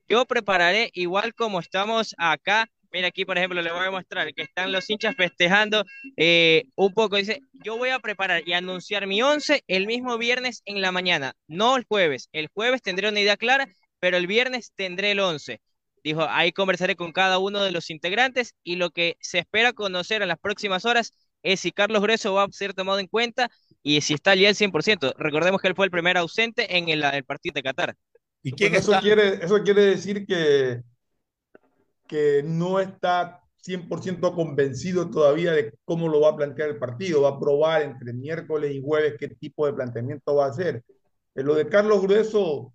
yo 0.08 0.26
prepararé 0.26 0.92
igual 0.94 1.34
como 1.34 1.60
estamos 1.60 2.16
acá. 2.18 2.70
Mira 2.94 3.10
aquí, 3.10 3.26
por 3.26 3.38
ejemplo, 3.38 3.62
le 3.62 3.74
voy 3.74 3.86
a 3.86 3.92
mostrar 3.92 4.34
que 4.34 4.44
están 4.44 4.72
los 4.72 4.90
hinchas 4.90 5.14
festejando 5.18 5.84
eh, 6.16 6.64
un 6.76 6.94
poco. 6.94 7.18
Dice, 7.18 7.42
yo 7.52 7.76
voy 7.76 7.90
a 7.90 8.00
preparar 8.00 8.48
y 8.48 8.54
anunciar 8.54 9.06
mi 9.06 9.22
11 9.22 9.62
el 9.68 9.88
mismo 9.88 10.18
viernes 10.18 10.62
en 10.64 10.82
la 10.82 10.94
mañana, 10.94 11.34
no 11.48 11.76
el 11.76 11.84
jueves. 11.84 12.30
El 12.32 12.48
jueves 12.54 12.82
tendré 12.82 13.10
una 13.10 13.20
idea 13.20 13.36
clara, 13.36 13.68
pero 14.00 14.16
el 14.16 14.26
viernes 14.26 14.72
tendré 14.74 15.12
el 15.12 15.20
11. 15.20 15.60
Dijo, 16.04 16.26
ahí 16.30 16.52
conversaré 16.52 16.96
con 16.96 17.12
cada 17.12 17.40
uno 17.40 17.64
de 17.64 17.72
los 17.72 17.90
integrantes 17.90 18.56
y 18.64 18.76
lo 18.76 18.92
que 18.92 19.18
se 19.22 19.40
espera 19.40 19.74
conocer 19.74 20.22
en 20.22 20.28
las 20.28 20.40
próximas 20.40 20.86
horas 20.86 21.14
es 21.44 21.60
si 21.60 21.72
Carlos 21.72 22.02
Grueso 22.02 22.34
va 22.34 22.44
a 22.44 22.52
ser 22.52 22.74
tomado 22.74 23.00
en 23.00 23.08
cuenta 23.08 23.50
y 23.82 24.02
si 24.02 24.14
está 24.14 24.32
allí 24.32 24.46
al 24.46 24.56
100%. 24.56 25.14
Recordemos 25.18 25.62
que 25.62 25.68
él 25.68 25.76
fue 25.76 25.86
el 25.86 25.92
primer 25.92 26.18
ausente 26.18 26.78
en 26.78 26.90
el, 26.90 27.04
el 27.04 27.24
partido 27.24 27.54
de 27.54 27.64
Qatar. 27.64 27.96
¿Y 28.42 28.52
Bueno, 28.52 28.78
eso, 28.78 29.00
quiere, 29.00 29.44
eso 29.44 29.64
quiere 29.64 29.86
decir 29.86 30.26
que, 30.26 30.82
que 32.08 32.44
no 32.44 32.80
está 32.80 33.42
100% 33.58 34.34
convencido 34.36 35.10
todavía 35.10 35.54
de 35.54 35.74
cómo 35.86 36.10
lo 36.10 36.22
va 36.22 36.30
a 36.30 36.36
plantear 36.36 36.70
el 36.70 36.78
partido. 36.80 37.22
Va 37.22 37.30
a 37.30 37.40
probar 37.40 37.82
entre 37.82 38.14
miércoles 38.14 38.74
y 38.74 38.82
jueves 38.82 39.16
qué 39.18 39.30
tipo 39.30 39.66
de 39.66 39.74
planteamiento 39.74 40.36
va 40.36 40.46
a 40.46 40.50
hacer. 40.50 40.84
En 41.36 41.46
lo 41.46 41.56
de 41.56 41.68
Carlos 41.68 42.02
Grueso, 42.02 42.74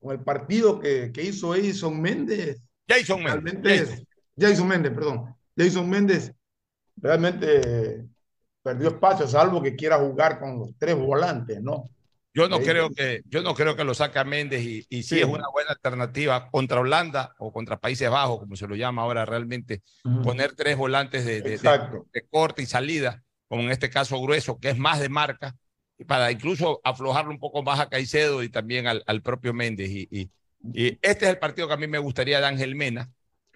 con 0.00 0.12
el 0.16 0.22
partido 0.24 0.78
que, 0.80 1.10
que 1.12 1.22
hizo 1.22 1.54
Edison 1.54 2.00
Méndez. 2.00 2.60
Jason 2.88 3.22
Méndez. 3.42 4.02
Jason 4.38 4.68
Méndez, 4.68 4.92
perdón. 4.92 5.34
Jason 5.56 5.88
Méndez 5.88 6.32
realmente 6.96 8.04
perdió 8.62 8.88
espacio, 8.88 9.26
salvo 9.28 9.62
que 9.62 9.76
quiera 9.76 9.98
jugar 9.98 10.38
con 10.40 10.58
los 10.58 10.70
tres 10.78 10.96
volantes, 10.96 11.60
¿no? 11.62 11.90
Yo 12.34 12.48
no 12.48 12.56
Ahí- 12.56 12.64
creo 12.64 12.90
que, 12.90 13.22
yo 13.26 13.42
no 13.42 13.54
creo 13.54 13.76
que 13.76 13.84
lo 13.84 13.94
saque 13.94 14.18
a 14.18 14.24
Méndez 14.24 14.62
y, 14.62 14.86
y 14.90 15.02
sí, 15.02 15.14
Sí. 15.16 15.20
es 15.20 15.24
una 15.24 15.48
buena 15.50 15.70
alternativa 15.70 16.50
contra 16.50 16.80
Holanda 16.80 17.34
o 17.38 17.50
contra 17.52 17.78
Países 17.78 18.10
Bajos, 18.10 18.40
como 18.40 18.56
se 18.56 18.66
lo 18.66 18.74
llama 18.76 19.02
ahora 19.02 19.24
realmente, 19.24 19.82
poner 20.22 20.54
tres 20.54 20.76
volantes 20.76 21.24
de, 21.24 21.40
de- 21.40 21.56
de- 21.58 22.26
corte 22.28 22.62
y 22.62 22.66
salida, 22.66 23.22
como 23.48 23.62
en 23.62 23.70
este 23.70 23.88
caso 23.88 24.20
grueso, 24.20 24.58
que 24.58 24.68
es 24.70 24.76
más 24.78 25.00
de 25.00 25.08
marca, 25.08 25.54
para 26.04 26.30
incluso 26.30 26.80
aflojarlo 26.84 27.30
un 27.30 27.38
poco 27.38 27.62
más 27.62 27.80
a 27.80 27.88
Caicedo 27.88 28.42
y 28.42 28.48
también 28.48 28.86
al, 28.86 29.02
al 29.06 29.22
propio 29.22 29.54
Méndez. 29.54 29.90
Y, 29.90 30.08
y- 30.10 30.30
este 31.02 31.26
es 31.26 31.30
el 31.30 31.38
partido 31.38 31.68
que 31.68 31.74
a 31.74 31.76
mí 31.76 31.86
me 31.86 31.98
gustaría 31.98 32.40
de 32.40 32.46
Ángel 32.46 32.74
Mena, 32.74 33.10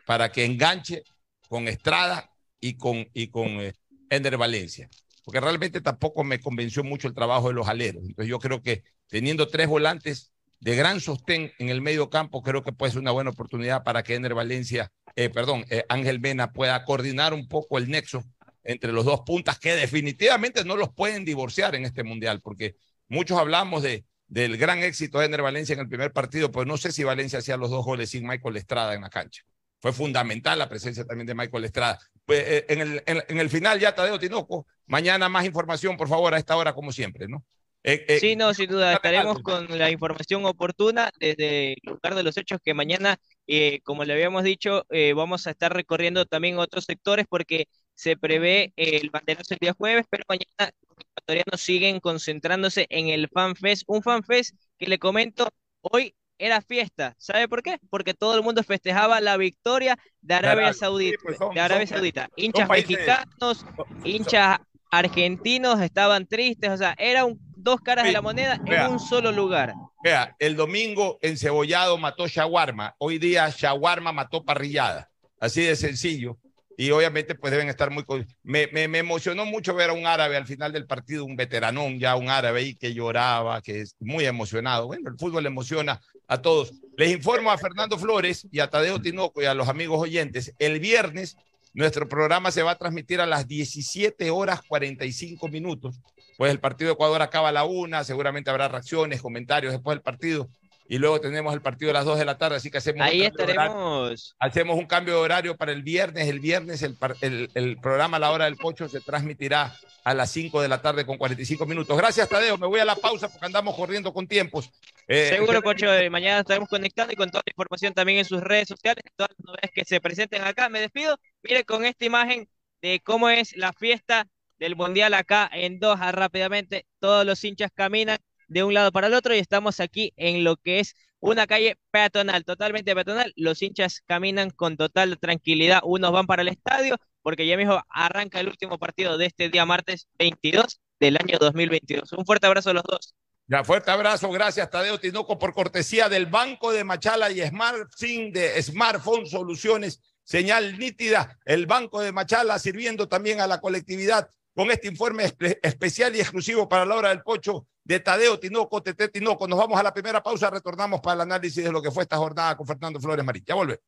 para 0.06 0.30
que 0.32 0.44
enganche 0.44 1.02
con 1.48 1.68
Estrada 1.68 2.30
y 2.60 2.74
con, 2.76 3.08
y 3.14 3.28
con 3.28 3.48
eh, 3.60 3.74
Ender 4.08 4.36
Valencia 4.36 4.88
porque 5.24 5.38
realmente 5.40 5.80
tampoco 5.80 6.24
me 6.24 6.40
convenció 6.40 6.82
mucho 6.82 7.06
el 7.06 7.14
trabajo 7.14 7.48
de 7.48 7.54
los 7.54 7.68
aleros. 7.68 8.02
Entonces 8.02 8.28
yo 8.28 8.38
creo 8.38 8.62
que 8.62 8.82
teniendo 9.06 9.46
tres 9.48 9.68
volantes 9.68 10.32
de 10.58 10.74
gran 10.74 10.98
sostén 11.00 11.52
en 11.58 11.68
el 11.68 11.80
medio 11.82 12.10
campo, 12.10 12.42
creo 12.42 12.64
que 12.64 12.72
puede 12.72 12.90
ser 12.92 13.00
una 13.00 13.12
buena 13.12 13.30
oportunidad 13.30 13.84
para 13.84 14.02
que 14.02 14.14
Ener 14.14 14.34
Valencia, 14.34 14.90
eh, 15.16 15.28
perdón, 15.28 15.64
eh, 15.70 15.84
Ángel 15.88 16.20
Mena 16.20 16.52
pueda 16.52 16.84
coordinar 16.84 17.32
un 17.34 17.46
poco 17.48 17.78
el 17.78 17.90
nexo 17.90 18.24
entre 18.70 18.92
los 18.92 19.04
dos 19.04 19.20
puntas 19.20 19.58
que 19.58 19.74
definitivamente 19.74 20.64
no 20.64 20.76
los 20.76 20.92
pueden 20.92 21.24
divorciar 21.24 21.74
en 21.74 21.84
este 21.84 22.04
mundial, 22.04 22.40
porque 22.40 22.76
muchos 23.08 23.38
hablamos 23.38 23.82
de, 23.82 24.04
del 24.26 24.56
gran 24.56 24.78
éxito 24.82 25.18
de 25.18 25.26
Ener 25.26 25.42
Valencia 25.42 25.72
en 25.74 25.80
el 25.80 25.88
primer 25.88 26.12
partido, 26.12 26.50
pero 26.50 26.64
no 26.64 26.76
sé 26.76 26.92
si 26.92 27.04
Valencia 27.04 27.40
hacía 27.40 27.56
los 27.56 27.70
dos 27.70 27.84
goles 27.84 28.10
sin 28.10 28.26
Michael 28.26 28.56
Estrada 28.56 28.94
en 28.94 29.02
la 29.02 29.10
cancha. 29.10 29.42
Fue 29.80 29.92
fundamental 29.92 30.58
la 30.58 30.68
presencia 30.68 31.04
también 31.04 31.26
de 31.26 31.34
Michael 31.34 31.64
Estrada. 31.64 31.98
Pues, 32.24 32.44
eh, 32.46 32.66
en, 32.68 32.80
el, 32.80 33.02
en, 33.06 33.22
en 33.28 33.38
el 33.38 33.50
final 33.50 33.80
ya 33.80 33.94
Tadeo 33.94 34.18
Tinoco, 34.18 34.66
mañana 34.86 35.28
más 35.28 35.44
información, 35.44 35.96
por 35.96 36.08
favor, 36.08 36.34
a 36.34 36.38
esta 36.38 36.56
hora 36.56 36.74
como 36.74 36.92
siempre, 36.92 37.28
¿no? 37.28 37.44
Eh, 37.82 38.04
eh, 38.08 38.20
Sí, 38.20 38.36
no, 38.36 38.52
sin 38.52 38.68
duda, 38.68 38.92
estaremos 38.92 39.40
con 39.40 39.66
la 39.78 39.90
información 39.90 40.44
oportuna 40.44 41.10
desde 41.18 41.72
el 41.72 41.78
lugar 41.84 42.14
de 42.14 42.22
los 42.22 42.36
hechos 42.36 42.60
que 42.62 42.74
mañana, 42.74 43.16
eh, 43.46 43.80
como 43.84 44.04
le 44.04 44.12
habíamos 44.12 44.44
dicho, 44.44 44.84
eh, 44.90 45.14
vamos 45.14 45.46
a 45.46 45.50
estar 45.52 45.72
recorriendo 45.72 46.26
también 46.26 46.58
otros 46.58 46.84
sectores 46.84 47.24
porque 47.28 47.68
se 48.00 48.16
prevé 48.16 48.72
el 48.76 49.10
banderazo 49.10 49.52
el 49.52 49.58
día 49.60 49.74
jueves, 49.76 50.06
pero 50.08 50.24
mañana 50.26 50.72
los 50.88 50.96
ecuatorianos 51.06 51.60
siguen 51.60 52.00
concentrándose 52.00 52.86
en 52.88 53.08
el 53.08 53.28
FanFest, 53.28 53.82
un 53.88 54.02
FanFest 54.02 54.54
que 54.78 54.86
le 54.86 54.98
comento, 54.98 55.50
hoy 55.82 56.14
era 56.38 56.62
fiesta, 56.62 57.14
¿sabe 57.18 57.46
por 57.46 57.62
qué? 57.62 57.76
Porque 57.90 58.14
todo 58.14 58.34
el 58.38 58.42
mundo 58.42 58.62
festejaba 58.62 59.20
la 59.20 59.36
victoria 59.36 59.98
de 60.22 60.34
Arabia 60.34 60.72
Saudita, 60.72 61.18
sí, 61.18 61.22
pues 61.22 61.36
son- 61.36 61.52
de 61.54 61.60
Arabia 61.60 61.86
son- 61.86 61.96
Saudita, 61.98 62.30
hinchas 62.36 62.68
países- 62.68 62.88
mexicanos, 62.90 63.66
hinchas 64.02 64.58
argentinos 64.90 65.78
estaban 65.82 66.26
tristes, 66.26 66.70
o 66.70 66.78
sea, 66.78 66.94
era 66.96 67.26
un, 67.26 67.38
dos 67.54 67.82
caras 67.82 68.06
de 68.06 68.12
la 68.12 68.22
moneda 68.22 68.58
vea. 68.64 68.86
en 68.86 68.92
un 68.92 68.98
solo 68.98 69.30
lugar. 69.30 69.74
Vea, 70.02 70.34
el 70.38 70.56
domingo 70.56 71.18
encebollado 71.20 71.98
mató 71.98 72.26
shawarma, 72.26 72.94
hoy 72.96 73.18
día 73.18 73.50
shawarma 73.50 74.10
mató 74.10 74.42
parrillada, 74.42 75.10
así 75.38 75.60
de 75.60 75.76
sencillo. 75.76 76.38
Y 76.80 76.92
obviamente 76.92 77.34
pues 77.34 77.50
deben 77.50 77.68
estar 77.68 77.90
muy... 77.90 78.06
Me, 78.42 78.66
me, 78.68 78.84
emocionó 78.98 79.44
mucho 79.44 79.74
ver 79.74 79.90
a 79.90 79.92
un 79.92 80.06
árabe 80.06 80.38
al 80.38 80.46
final 80.46 80.72
del 80.72 80.86
partido, 80.86 81.26
un 81.26 81.36
veteranón 81.36 81.98
ya, 81.98 82.16
un 82.16 82.30
árabe 82.30 82.60
ahí 82.60 82.74
que 82.74 82.94
lloraba, 82.94 83.60
que 83.60 83.82
es 83.82 83.96
muy 84.00 84.24
emocionado. 84.24 84.86
Bueno, 84.86 85.10
el 85.10 85.18
fútbol 85.18 85.44
emociona 85.44 86.00
a 86.26 86.40
todos. 86.40 86.72
Les 86.96 87.12
informo 87.12 87.50
a 87.50 87.58
Fernando 87.58 87.98
Flores 87.98 88.48
y 88.50 88.60
a 88.60 88.70
Tadeo 88.70 88.98
Tinoco 88.98 89.42
y 89.42 89.44
a 89.44 89.52
los 89.52 89.68
amigos 89.68 90.00
oyentes, 90.00 90.54
el 90.58 90.80
viernes 90.80 91.36
nuestro 91.74 92.08
programa 92.08 92.50
se 92.50 92.62
va 92.62 92.70
a 92.70 92.78
transmitir 92.78 93.20
a 93.20 93.26
las 93.26 93.46
17 93.46 94.30
horas 94.30 94.62
45 94.66 95.48
minutos, 95.48 96.00
pues 96.38 96.50
el 96.50 96.60
partido 96.60 96.88
de 96.88 96.94
Ecuador 96.94 97.20
acaba 97.20 97.50
a 97.50 97.52
la 97.52 97.64
una, 97.64 98.04
seguramente 98.04 98.48
habrá 98.48 98.68
reacciones, 98.68 99.20
comentarios 99.20 99.74
después 99.74 99.96
del 99.96 100.02
partido 100.02 100.48
y 100.90 100.98
luego 100.98 101.20
tenemos 101.20 101.54
el 101.54 101.62
partido 101.62 101.92
a 101.92 101.94
las 101.94 102.04
2 102.04 102.18
de 102.18 102.24
la 102.24 102.36
tarde, 102.36 102.56
así 102.56 102.68
que 102.68 102.78
hacemos, 102.78 103.06
Ahí 103.06 103.20
un, 103.20 103.26
estaremos. 103.28 104.34
hacemos 104.40 104.76
un 104.76 104.86
cambio 104.86 105.14
de 105.14 105.20
horario 105.20 105.56
para 105.56 105.70
el 105.70 105.84
viernes. 105.84 106.26
El 106.26 106.40
viernes 106.40 106.82
el, 106.82 106.96
el, 107.20 107.48
el, 107.54 107.76
programa 107.78 108.18
La 108.18 108.32
Hora 108.32 108.46
del 108.46 108.56
Pocho 108.56 108.88
se 108.88 109.00
transmitirá 109.00 109.72
a 110.02 110.14
las 110.14 110.32
5 110.32 110.60
de 110.60 110.66
la 110.66 110.82
tarde 110.82 111.06
con 111.06 111.16
45 111.16 111.64
minutos. 111.64 111.96
Gracias, 111.96 112.28
Tadeo. 112.28 112.58
Me 112.58 112.66
voy 112.66 112.80
a 112.80 112.84
la 112.84 112.96
pausa 112.96 113.28
porque 113.28 113.46
andamos 113.46 113.76
corriendo 113.76 114.12
con 114.12 114.26
tiempos. 114.26 114.68
Eh, 115.06 115.28
Seguro, 115.32 115.62
Pocho. 115.62 115.86
Mañana 116.10 116.40
estaremos 116.40 116.68
conectando 116.68 117.12
y 117.12 117.16
con 117.16 117.30
toda 117.30 117.44
la 117.46 117.52
información 117.52 117.94
también 117.94 118.18
en 118.18 118.24
sus 118.24 118.40
redes 118.40 118.66
sociales, 118.66 119.04
todas 119.14 119.30
las 119.38 119.46
novedades 119.46 119.70
que 119.72 119.84
se 119.84 120.00
presenten 120.00 120.42
acá. 120.42 120.68
Me 120.68 120.80
despido. 120.80 121.16
Mire 121.44 121.64
con 121.64 121.84
esta 121.84 122.04
imagen 122.04 122.48
de 122.82 122.98
cómo 122.98 123.28
es 123.28 123.56
la 123.56 123.72
fiesta 123.72 124.26
del 124.58 124.74
Mundial 124.74 125.14
acá 125.14 125.48
en 125.52 125.78
Doha 125.78 126.10
rápidamente. 126.10 126.84
Todos 126.98 127.24
los 127.24 127.44
hinchas 127.44 127.70
caminan 127.72 128.18
de 128.50 128.64
un 128.64 128.74
lado 128.74 128.92
para 128.92 129.06
el 129.06 129.14
otro 129.14 129.34
y 129.34 129.38
estamos 129.38 129.80
aquí 129.80 130.12
en 130.16 130.44
lo 130.44 130.56
que 130.56 130.80
es 130.80 130.94
una 131.20 131.46
calle 131.46 131.78
peatonal, 131.90 132.44
totalmente 132.44 132.94
peatonal. 132.94 133.32
Los 133.36 133.62
hinchas 133.62 134.02
caminan 134.06 134.50
con 134.50 134.76
total 134.76 135.18
tranquilidad. 135.18 135.80
Unos 135.84 136.12
van 136.12 136.26
para 136.26 136.42
el 136.42 136.48
estadio 136.48 136.96
porque 137.22 137.46
ya 137.46 137.56
mismo 137.56 137.82
arranca 137.88 138.40
el 138.40 138.48
último 138.48 138.78
partido 138.78 139.18
de 139.18 139.26
este 139.26 139.50
día 139.50 139.64
martes 139.66 140.08
22 140.18 140.80
del 140.98 141.16
año 141.16 141.38
2022. 141.38 142.12
Un 142.12 142.26
fuerte 142.26 142.46
abrazo 142.46 142.70
a 142.70 142.74
los 142.74 142.82
dos. 142.82 143.14
Ya, 143.46 143.64
fuerte 143.64 143.90
abrazo, 143.90 144.30
gracias 144.30 144.70
Tadeo 144.70 144.98
Tinoco 144.98 145.38
por 145.38 145.52
cortesía 145.52 146.08
del 146.08 146.26
Banco 146.26 146.72
de 146.72 146.84
Machala 146.84 147.30
y 147.30 147.40
Smart 147.40 147.90
de 147.98 148.62
Smartphone 148.62 149.26
Soluciones. 149.26 150.00
Señal 150.24 150.78
nítida, 150.78 151.38
el 151.44 151.66
Banco 151.66 152.00
de 152.00 152.12
Machala 152.12 152.58
sirviendo 152.58 153.08
también 153.08 153.40
a 153.40 153.46
la 153.46 153.60
colectividad 153.60 154.28
con 154.54 154.70
este 154.70 154.88
informe 154.88 155.32
especial 155.62 156.14
y 156.14 156.20
exclusivo 156.20 156.68
para 156.68 156.84
la 156.84 156.96
hora 156.96 157.08
del 157.10 157.22
pocho 157.22 157.66
de 157.90 157.98
Tadeo 157.98 158.38
Tinoco, 158.38 158.80
Tete 158.80 159.08
Tinoco. 159.08 159.48
Nos 159.48 159.58
vamos 159.58 159.76
a 159.76 159.82
la 159.82 159.92
primera 159.92 160.22
pausa, 160.22 160.48
retornamos 160.48 161.00
para 161.00 161.14
el 161.14 161.20
análisis 161.22 161.64
de 161.64 161.72
lo 161.72 161.82
que 161.82 161.90
fue 161.90 162.04
esta 162.04 162.16
jornada 162.18 162.56
con 162.56 162.64
Fernando 162.64 163.00
Flores 163.00 163.24
Marín. 163.24 163.42
Ya 163.44 163.56
vuelve. 163.56 163.80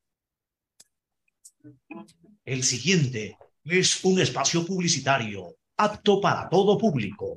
El 2.45 2.65
siguiente 2.65 3.39
es 3.63 4.05
un 4.05 4.21
espacio 4.21 4.67
publicitario 4.67 5.55
apto 5.77 6.21
para 6.21 6.49
todo 6.49 6.77
público. 6.77 7.37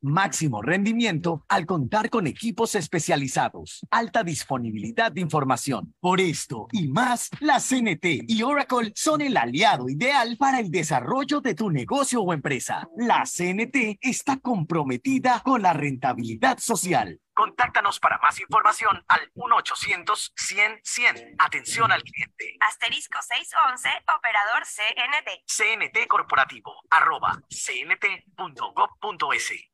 máximo 0.00 0.62
rendimiento 0.62 1.44
al 1.48 1.66
contar 1.66 2.10
con 2.10 2.26
equipos 2.26 2.74
especializados, 2.74 3.86
alta 3.90 4.24
disponibilidad 4.24 5.12
de 5.12 5.20
información. 5.20 5.94
Por 6.00 6.20
esto 6.20 6.68
y 6.72 6.88
más, 6.88 7.30
la 7.40 7.60
CNT 7.60 8.24
y 8.26 8.42
Oracle 8.42 8.92
son 8.94 9.20
el 9.20 9.36
aliado 9.36 9.88
ideal 9.88 10.36
para 10.38 10.60
el 10.60 10.70
desarrollo 10.70 11.40
de 11.40 11.54
tu 11.54 11.70
negocio 11.70 12.22
o 12.22 12.32
empresa. 12.32 12.88
La 12.96 13.24
CNT 13.24 13.98
está 14.00 14.38
comprometida 14.38 15.40
con 15.44 15.62
la 15.62 15.72
rentabilidad 15.72 16.58
social. 16.58 17.20
Contáctanos 17.34 17.98
para 17.98 18.18
más 18.18 18.38
información 18.40 19.04
al 19.08 19.32
1-800-100-100. 19.34 21.34
Atención 21.38 21.90
al 21.90 22.02
cliente. 22.02 22.56
Asterisco 22.60 23.20
611, 23.20 23.88
operador 24.16 24.62
CNT. 24.64 25.42
CNT 25.44 26.06
Corporativo, 26.06 26.76
arroba 26.90 27.42
cnt.gov.es. 27.48 29.73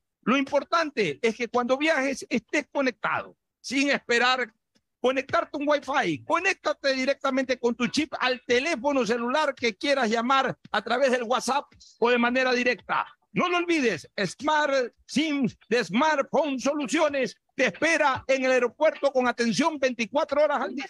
Lo 0.23 0.37
importante 0.37 1.19
es 1.21 1.35
que 1.35 1.47
cuando 1.47 1.77
viajes 1.77 2.25
estés 2.29 2.67
conectado, 2.71 3.35
sin 3.59 3.89
esperar 3.89 4.53
conectarte 5.01 5.57
un 5.57 5.67
Wi-Fi. 5.67 6.23
Conéctate 6.23 6.93
directamente 6.93 7.57
con 7.57 7.75
tu 7.75 7.87
chip 7.87 8.13
al 8.19 8.41
teléfono 8.45 9.05
celular 9.05 9.53
que 9.55 9.75
quieras 9.75 10.09
llamar 10.09 10.55
a 10.71 10.81
través 10.81 11.11
del 11.11 11.23
WhatsApp 11.23 11.65
o 11.99 12.09
de 12.09 12.17
manera 12.17 12.53
directa. 12.53 13.05
No 13.33 13.49
lo 13.49 13.57
olvides, 13.57 14.09
Smart 14.25 14.93
SIM 15.05 15.47
de 15.69 15.83
Smartphone 15.83 16.59
Soluciones 16.59 17.35
te 17.55 17.67
espera 17.67 18.23
en 18.27 18.45
el 18.45 18.51
aeropuerto 18.51 19.11
con 19.11 19.27
atención 19.27 19.79
24 19.79 20.43
horas 20.43 20.61
al 20.61 20.75
día. 20.75 20.89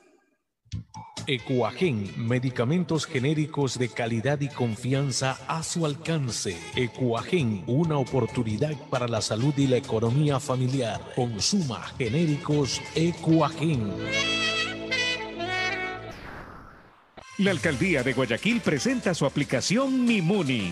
Ecuagen, 1.27 2.11
medicamentos 2.17 3.05
genéricos 3.05 3.77
de 3.77 3.89
calidad 3.89 4.41
y 4.41 4.49
confianza 4.49 5.37
a 5.47 5.61
su 5.61 5.85
alcance. 5.85 6.57
Ecuagen, 6.75 7.63
una 7.67 7.97
oportunidad 7.97 8.75
para 8.89 9.07
la 9.07 9.21
salud 9.21 9.53
y 9.57 9.67
la 9.67 9.77
economía 9.77 10.39
familiar. 10.39 10.99
Consuma 11.15 11.83
genéricos 11.97 12.81
Ecuagen. 12.95 13.93
La 17.37 17.51
alcaldía 17.51 18.03
de 18.03 18.13
Guayaquil 18.13 18.61
presenta 18.61 19.13
su 19.13 19.25
aplicación 19.25 20.05
Mimuni 20.05 20.71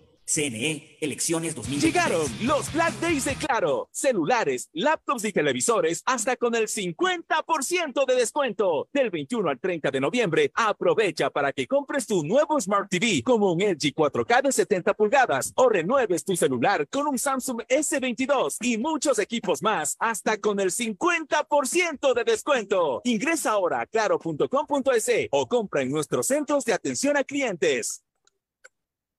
CNE, 0.31 0.97
elecciones 1.01 1.55
2020. 1.55 1.85
Llegaron 1.85 2.25
los 2.43 2.71
Black 2.71 2.93
Days 3.01 3.25
de 3.25 3.35
Claro. 3.35 3.89
Celulares, 3.91 4.69
laptops 4.71 5.25
y 5.25 5.33
televisores 5.33 6.01
hasta 6.05 6.37
con 6.37 6.55
el 6.55 6.67
50% 6.67 8.05
de 8.05 8.15
descuento. 8.15 8.87
Del 8.93 9.09
21 9.09 9.49
al 9.49 9.59
30 9.59 9.91
de 9.91 9.99
noviembre, 9.99 10.51
aprovecha 10.53 11.29
para 11.29 11.51
que 11.51 11.67
compres 11.67 12.07
tu 12.07 12.23
nuevo 12.23 12.61
Smart 12.61 12.89
TV 12.89 13.23
como 13.23 13.51
un 13.51 13.59
LG 13.59 13.93
4K 13.93 14.43
de 14.43 14.51
70 14.53 14.93
pulgadas 14.93 15.51
o 15.55 15.67
renueves 15.67 16.23
tu 16.23 16.37
celular 16.37 16.87
con 16.87 17.07
un 17.07 17.19
Samsung 17.19 17.63
S22 17.67 18.57
y 18.61 18.77
muchos 18.77 19.19
equipos 19.19 19.61
más 19.61 19.97
hasta 19.99 20.37
con 20.39 20.61
el 20.61 20.71
50% 20.71 22.13
de 22.13 22.23
descuento. 22.23 23.01
Ingresa 23.03 23.51
ahora 23.51 23.81
a 23.81 23.85
claro.com.es 23.85 25.11
o 25.31 25.47
compra 25.47 25.81
en 25.81 25.91
nuestros 25.91 26.27
centros 26.27 26.63
de 26.63 26.73
atención 26.73 27.17
a 27.17 27.25
clientes. 27.25 28.03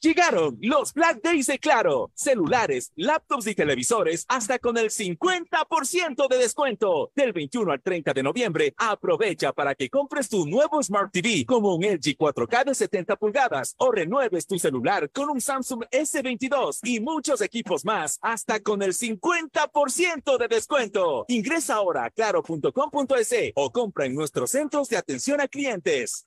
Llegaron 0.00 0.58
los 0.60 0.92
Black 0.92 1.20
Days 1.22 1.46
de 1.46 1.58
Claro. 1.58 2.10
Celulares, 2.14 2.92
laptops 2.96 3.46
y 3.46 3.54
televisores 3.54 4.24
hasta 4.28 4.58
con 4.58 4.76
el 4.78 4.90
50% 4.90 6.28
de 6.28 6.38
descuento. 6.38 7.10
Del 7.14 7.32
21 7.32 7.72
al 7.72 7.82
30 7.82 8.12
de 8.12 8.22
noviembre, 8.22 8.74
aprovecha 8.76 9.52
para 9.52 9.74
que 9.74 9.88
compres 9.88 10.28
tu 10.28 10.46
nuevo 10.46 10.82
Smart 10.82 11.12
TV 11.12 11.44
como 11.46 11.74
un 11.74 11.82
LG 11.82 12.16
4K 12.16 12.64
de 12.66 12.74
70 12.74 13.16
pulgadas 13.16 13.74
o 13.78 13.90
renueves 13.90 14.46
tu 14.46 14.58
celular 14.58 15.10
con 15.10 15.30
un 15.30 15.40
Samsung 15.40 15.84
S22 15.90 16.80
y 16.82 17.00
muchos 17.00 17.40
equipos 17.40 17.84
más 17.84 18.18
hasta 18.22 18.60
con 18.60 18.82
el 18.82 18.92
50% 18.92 20.38
de 20.38 20.48
descuento. 20.48 21.24
Ingresa 21.28 21.74
ahora 21.74 22.04
a 22.04 22.10
claro.com.es 22.10 23.34
o 23.54 23.72
compra 23.72 24.06
en 24.06 24.14
nuestros 24.14 24.50
centros 24.50 24.88
de 24.88 24.96
atención 24.96 25.40
a 25.40 25.48
clientes. 25.48 26.26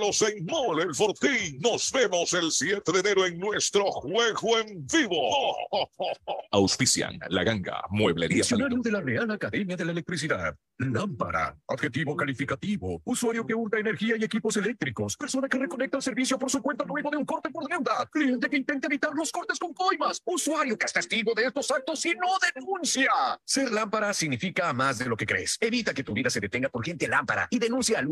en 0.00 0.46
Mole 0.46 0.84
el 0.84 0.94
Fortín. 0.94 1.58
Nos 1.60 1.92
vemos 1.92 2.32
el 2.32 2.50
7 2.50 2.92
de 2.92 3.00
enero 3.00 3.26
en 3.26 3.38
nuestro 3.38 3.84
juego 3.92 4.58
en 4.58 4.86
vivo. 4.86 5.54
Auspician 6.50 7.18
La 7.28 7.44
Ganga, 7.44 7.84
Mueblería. 7.90 8.36
Diccionario 8.36 8.78
de 8.80 8.90
la 8.90 9.00
Real 9.02 9.30
Academia 9.30 9.76
de 9.76 9.84
la 9.84 9.92
Electricidad. 9.92 10.56
Lámpara. 10.78 11.56
Adjetivo 11.68 12.16
calificativo. 12.16 13.02
Usuario 13.04 13.46
que 13.46 13.54
hurta 13.54 13.78
energía 13.78 14.16
y 14.16 14.24
equipos 14.24 14.56
eléctricos. 14.56 15.16
Persona 15.16 15.46
que 15.46 15.58
reconecta 15.58 15.98
el 15.98 16.02
servicio 16.02 16.38
por 16.38 16.50
su 16.50 16.62
cuenta 16.62 16.84
luego 16.86 17.10
de 17.10 17.18
un 17.18 17.26
corte 17.26 17.50
por 17.50 17.68
deuda. 17.68 18.08
Cliente 18.10 18.48
que 18.48 18.56
intenta 18.56 18.86
evitar 18.86 19.12
los 19.14 19.30
cortes 19.30 19.58
con 19.58 19.74
coimas. 19.74 20.22
Usuario 20.24 20.76
que 20.78 20.86
es 20.86 20.92
testigo 20.92 21.34
de 21.34 21.44
estos 21.44 21.70
actos 21.70 22.04
y 22.06 22.14
no 22.14 22.28
denuncia. 22.54 23.10
Ser 23.44 23.70
lámpara 23.70 24.14
significa 24.14 24.72
más 24.72 24.98
de 24.98 25.04
lo 25.06 25.16
que 25.16 25.26
crees. 25.26 25.58
Evita 25.60 25.92
que 25.92 26.02
tu 26.02 26.14
vida 26.14 26.30
se 26.30 26.40
detenga 26.40 26.70
por 26.70 26.82
gente 26.82 27.06
lámpara 27.06 27.46
y 27.50 27.58
denuncia 27.58 27.98
al 27.98 28.08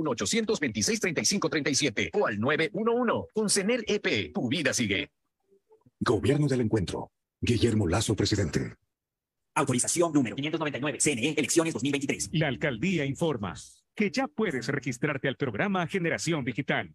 1-800-26-35-37 1.70 2.11
o 2.14 2.26
al 2.26 2.38
911. 2.40 3.30
Con 3.33 3.50
CENEL 3.50 3.85
EP, 3.87 4.33
tu 4.33 4.48
vida 4.48 4.72
sigue. 4.72 5.11
Gobierno 6.00 6.46
del 6.46 6.62
Encuentro. 6.62 7.11
Guillermo 7.40 7.87
Lazo, 7.87 8.14
presidente. 8.14 8.74
Autorización 9.54 10.12
número 10.12 10.37
599. 10.37 10.98
CNE, 11.00 11.35
elecciones 11.37 11.74
2023. 11.74 12.30
La 12.33 12.48
alcaldía 12.48 13.04
informa 13.04 13.54
que 13.94 14.11
ya 14.11 14.26
puedes 14.28 14.66
registrarte 14.68 15.28
al 15.28 15.37
programa 15.37 15.87
Generación 15.87 16.44
Digital. 16.44 16.94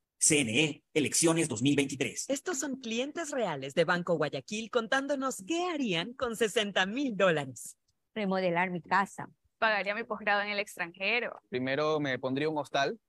CNE, 0.23 0.83
elecciones 0.93 1.49
2023. 1.49 2.25
Estos 2.29 2.59
son 2.59 2.75
clientes 2.75 3.31
reales 3.31 3.73
de 3.73 3.85
Banco 3.85 4.13
Guayaquil 4.17 4.69
contándonos 4.69 5.43
qué 5.47 5.65
harían 5.65 6.13
con 6.13 6.35
60 6.35 6.85
mil 6.85 7.17
dólares. 7.17 7.75
Remodelar 8.13 8.69
mi 8.69 8.83
casa. 8.83 9.31
Pagaría 9.57 9.95
mi 9.95 10.03
posgrado 10.03 10.43
en 10.43 10.49
el 10.49 10.59
extranjero. 10.59 11.41
Primero 11.49 11.99
me 11.99 12.19
pondría 12.19 12.49
un 12.49 12.57
hostal 12.59 12.99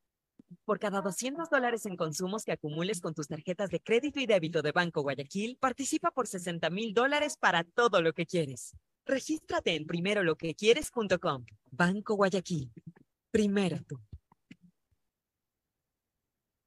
Por 0.65 0.79
cada 0.79 1.03
200 1.03 1.51
dólares 1.51 1.85
en 1.85 1.99
consumos 1.99 2.45
que 2.45 2.53
acumules 2.53 3.03
con 3.03 3.13
tus 3.13 3.29
tarjetas 3.29 3.69
de 3.69 3.81
crédito 3.81 4.19
y 4.19 4.25
débito 4.25 4.63
de 4.63 4.73
Banco 4.73 5.03
Guayaquil, 5.03 5.59
participa 5.61 6.13
por 6.13 6.27
60 6.27 6.71
mil 6.71 6.95
dólares 6.95 7.37
para 7.37 7.63
todo 7.63 8.01
lo 8.01 8.15
que 8.15 8.25
quieres. 8.25 8.75
Regístrate 9.05 9.75
en 9.75 9.87
primeroloquequieres.com. 9.87 11.45
Banco 11.73 12.15
Guayaquil. 12.15 12.73
Primero 13.31 13.79
tú. 13.87 14.01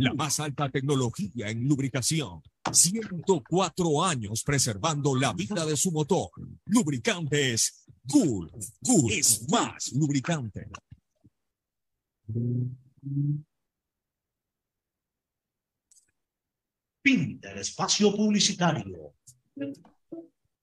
la 0.00 0.14
más 0.14 0.40
alta 0.40 0.70
tecnología 0.70 1.50
en 1.50 1.68
lubricación. 1.68 2.42
104 2.72 4.04
años 4.04 4.42
preservando 4.42 5.14
la 5.14 5.34
vida 5.34 5.66
de 5.66 5.76
su 5.76 5.92
motor. 5.92 6.30
Lubricantes 6.64 7.84
Bull. 8.02 8.50
Bull 8.80 9.12
es 9.12 9.46
más 9.50 9.92
lubricante. 9.92 10.68
Pinta 17.02 17.52
el 17.52 17.58
espacio 17.58 18.16
publicitario. 18.16 19.14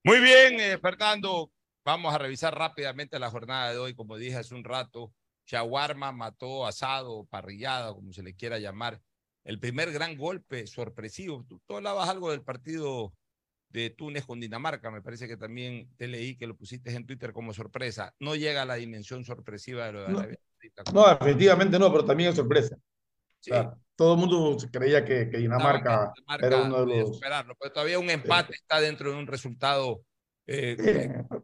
Muy 0.04 0.20
bien, 0.20 0.60
eh, 0.60 0.80
Fernando. 0.80 1.52
Vamos 1.86 2.14
a 2.14 2.18
revisar 2.18 2.58
rápidamente 2.58 3.20
la 3.20 3.30
jornada 3.30 3.72
de 3.72 3.78
hoy. 3.78 3.94
Como 3.94 4.18
dije 4.18 4.38
hace 4.38 4.56
un 4.56 4.64
rato, 4.64 5.14
shawarma 5.46 6.12
mató 6.12 6.66
asado, 6.66 7.26
parrillada, 7.26 7.94
como 7.94 8.12
se 8.14 8.24
le 8.24 8.36
quiera 8.36 8.58
llamar. 8.58 9.00
El 9.48 9.60
primer 9.60 9.92
gran 9.94 10.18
golpe 10.18 10.68
sorpresivo. 10.68 11.46
Tú, 11.48 11.62
tú 11.66 11.78
hablabas 11.78 12.10
algo 12.10 12.32
del 12.32 12.42
partido 12.42 13.14
de 13.70 13.90
Túnez 13.92 14.26
con 14.26 14.42
Dinamarca. 14.42 14.92
Me 14.92 15.02
parece 15.02 15.26
que 15.28 15.38
también 15.38 15.90
te 15.96 16.08
leí 16.10 16.36
que 16.36 16.48
lo 16.48 16.58
pusiste 16.58 16.94
en 16.94 17.06
Twitter 17.06 17.32
como 17.32 17.54
sorpresa. 17.54 18.14
No 18.20 18.36
llega 18.36 18.64
a 18.64 18.66
la 18.66 18.76
dimensión 18.76 19.24
sorpresiva 19.24 19.86
de 19.86 19.92
lo 19.94 20.02
de 20.02 20.10
No. 20.10 20.20
Arabia 20.20 20.40
Saudita. 20.60 20.84
No, 20.94 21.08
definitivamente 21.08 21.80
no, 21.80 21.90
pero 21.92 22.04
también 22.04 22.32
es 22.32 22.36
sorpresa. 22.36 22.76
Sí. 23.40 23.52
O 23.52 23.54
sea, 23.54 23.74
todo 23.96 24.16
el 24.16 24.20
mundo 24.20 24.58
creía 24.70 25.06
que, 25.06 25.30
que 25.30 25.38
Dinamarca, 25.38 26.12
Dinamarca 26.16 26.46
era 26.48 26.62
uno 26.64 26.86
de 26.86 26.98
los... 27.00 27.14
superarlo, 27.16 27.56
pero 27.58 27.72
todavía 27.72 28.00
un 28.00 28.10
empate 28.10 28.54
está 28.54 28.82
dentro 28.82 29.12
de 29.12 29.18
un 29.18 29.28
resultado. 29.28 30.02
eh, 30.46 30.76
que- 30.78 30.84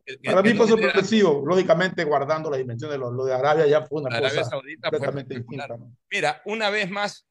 que- 0.06 0.30
Para 0.30 0.44
que 0.44 0.50
mí 0.50 0.58
fue 0.58 0.66
no 0.68 0.72
sorpresivo, 0.78 1.44
lógicamente 1.46 2.04
guardando 2.04 2.50
la 2.52 2.58
dimensión 2.58 2.92
de 2.92 2.98
lo, 2.98 3.12
lo 3.12 3.24
de 3.26 3.34
Arabia 3.34 3.66
ya 3.66 3.86
fue 3.86 4.02
una 4.02 4.10
La 4.10 4.18
Arabia 4.18 4.40
cosa 4.40 4.50
Saudita 4.50 4.90
completamente 4.90 5.36
distinta. 5.36 5.68
¿no? 5.68 5.96
Mira, 6.12 6.42
una 6.46 6.70
vez 6.70 6.90
más, 6.90 7.26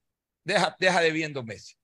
deja, 0.44 0.76
deja 0.78 1.00
de 1.00 1.10
viendo 1.10 1.42
Messi. 1.42 1.74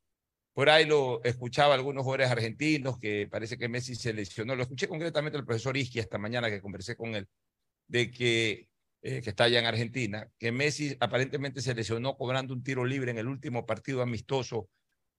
Por 0.58 0.70
ahí 0.70 0.86
lo 0.86 1.22
escuchaba 1.22 1.74
algunos 1.74 2.02
jugadores 2.02 2.30
argentinos 2.32 2.98
que 2.98 3.28
parece 3.30 3.56
que 3.56 3.68
Messi 3.68 3.94
se 3.94 4.12
lesionó. 4.12 4.56
Lo 4.56 4.62
escuché 4.62 4.88
concretamente 4.88 5.38
al 5.38 5.44
profesor 5.44 5.76
Isqui 5.76 6.00
esta 6.00 6.18
mañana 6.18 6.50
que 6.50 6.60
conversé 6.60 6.96
con 6.96 7.14
él, 7.14 7.28
de 7.86 8.10
que, 8.10 8.68
eh, 9.02 9.22
que 9.22 9.30
está 9.30 9.44
allá 9.44 9.60
en 9.60 9.66
Argentina, 9.66 10.28
que 10.36 10.50
Messi 10.50 10.96
aparentemente 10.98 11.62
se 11.62 11.76
lesionó 11.76 12.16
cobrando 12.16 12.54
un 12.54 12.64
tiro 12.64 12.84
libre 12.84 13.12
en 13.12 13.18
el 13.18 13.28
último 13.28 13.66
partido 13.66 14.02
amistoso 14.02 14.68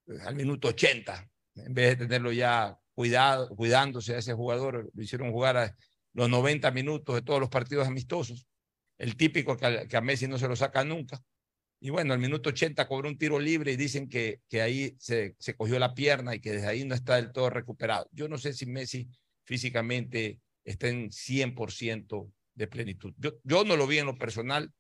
eh, 0.08 0.18
al 0.26 0.36
minuto 0.36 0.68
80. 0.68 1.30
En 1.56 1.74
vez 1.74 1.98
de 1.98 2.06
tenerlo 2.06 2.34
ya 2.34 2.78
cuidado, 2.94 3.56
cuidándose 3.56 4.16
a 4.16 4.18
ese 4.18 4.34
jugador, 4.34 4.92
lo 4.94 5.02
hicieron 5.02 5.32
jugar 5.32 5.56
a 5.56 5.76
los 6.16 6.30
90 6.30 6.70
minutos 6.72 7.16
de 7.16 7.22
todos 7.22 7.40
los 7.40 7.48
partidos 7.48 7.88
amistosos. 7.88 8.46
El 8.98 9.16
típico 9.16 9.56
que 9.56 9.66
a, 9.66 9.88
que 9.88 9.96
a 9.96 10.02
Messi 10.02 10.28
no 10.28 10.38
se 10.38 10.50
lo 10.50 10.58
saca 10.58 10.84
nunca. 10.84 11.24
Y 11.82 11.92
bueno, 11.92 12.14
al 12.14 12.20
minuto 12.20 12.50
80 12.50 12.88
cobró 12.88 13.08
un 13.08 13.18
tiro 13.18 13.40
libre 13.40 13.72
y 13.72 13.78
dicen 13.78 14.10
que, 14.10 14.42
que 14.50 14.62
ahí 14.62 14.96
se, 15.00 15.36
se 15.40 15.56
cogió 15.56 15.80
la 15.80 15.94
pierna 15.94 16.36
y 16.36 16.42
que 16.42 16.52
desde 16.52 16.68
ahí 16.68 16.84
no 16.84 16.94
está 16.94 17.16
del 17.16 17.32
todo 17.32 17.50
recuperado. 17.50 18.08
Yo 18.12 18.28
no 18.28 18.38
sé 18.38 18.54
si 18.54 18.66
Messi 18.66 19.08
físicamente 19.46 20.40
está 20.66 20.90
en 20.90 21.10
100% 21.10 22.32
de 22.54 22.68
plenitud. 22.68 23.14
Yo, 23.18 23.32
yo 23.44 23.64
no 23.64 23.78
lo 23.78 23.88
vi 23.88 24.00
en 24.00 24.08
lo 24.08 24.18
personal, 24.18 24.72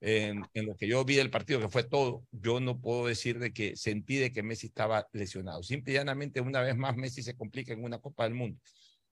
en, 0.00 0.44
en 0.52 0.66
lo 0.66 0.76
que 0.76 0.88
yo 0.88 1.04
vi 1.04 1.14
del 1.14 1.30
partido, 1.30 1.60
que 1.60 1.68
fue 1.68 1.84
todo. 1.84 2.24
Yo 2.32 2.58
no 2.58 2.80
puedo 2.80 3.06
decir 3.06 3.38
de 3.38 3.52
que 3.52 3.76
sentí 3.76 4.16
de 4.16 4.32
que 4.32 4.42
Messi 4.42 4.66
estaba 4.66 5.06
lesionado. 5.12 5.62
Simple 5.62 5.92
y 5.92 5.96
llanamente, 5.96 6.40
una 6.40 6.60
vez 6.60 6.76
más, 6.76 6.96
Messi 6.96 7.22
se 7.22 7.36
complica 7.36 7.72
en 7.72 7.84
una 7.84 7.98
Copa 7.98 8.24
del 8.24 8.34
Mundo. 8.34 8.58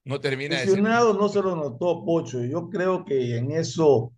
No 0.05 0.21
termina 0.21 0.57
de 0.57 0.63
ser... 0.63 0.71
Lesionado 0.71 1.15
no 1.15 1.29
se 1.29 1.43
lo 1.43 1.55
notó 1.55 2.05
Pocho. 2.05 2.45
Yo 2.45 2.69
creo 2.69 3.05
que 3.05 3.37
en 3.37 3.53
eso 3.53 4.13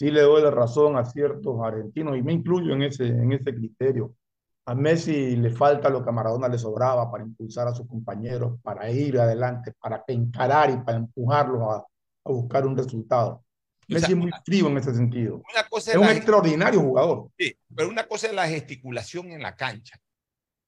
sí 0.00 0.10
le 0.10 0.22
doy 0.22 0.42
la 0.42 0.50
razón 0.50 0.96
a 0.96 1.04
ciertos 1.04 1.60
argentinos 1.62 2.16
y 2.16 2.22
me 2.22 2.32
incluyo 2.32 2.72
en 2.72 2.84
ese, 2.84 3.06
en 3.06 3.34
ese 3.34 3.54
criterio. 3.54 4.14
A 4.64 4.74
Messi 4.74 5.36
le 5.36 5.50
falta 5.50 5.90
lo 5.90 6.02
que 6.02 6.08
a 6.08 6.12
Maradona 6.12 6.48
le 6.48 6.56
sobraba 6.56 7.10
para 7.10 7.22
impulsar 7.22 7.68
a 7.68 7.74
sus 7.74 7.86
compañeros, 7.86 8.58
para 8.62 8.90
ir 8.90 9.18
adelante, 9.18 9.74
para 9.78 10.02
encarar 10.08 10.70
y 10.70 10.78
para 10.78 10.96
empujarlos 10.96 11.60
a, 11.60 11.84
a 12.24 12.32
buscar 12.32 12.66
un 12.66 12.78
resultado. 12.78 13.44
Messi 13.88 14.12
es 14.12 14.16
muy 14.16 14.30
frío 14.42 14.68
en 14.68 14.78
ese 14.78 14.94
sentido. 14.94 15.42
Una 15.52 15.68
cosa 15.68 15.90
Es 15.90 15.98
un 15.98 16.04
extraordinario 16.04 16.80
jugador. 16.80 17.28
Sí, 17.36 17.54
pero 17.76 17.90
una 17.90 18.06
cosa 18.06 18.28
es 18.28 18.32
la 18.32 18.48
gesticulación 18.48 19.32
en 19.32 19.42
la 19.42 19.54
cancha. 19.54 20.00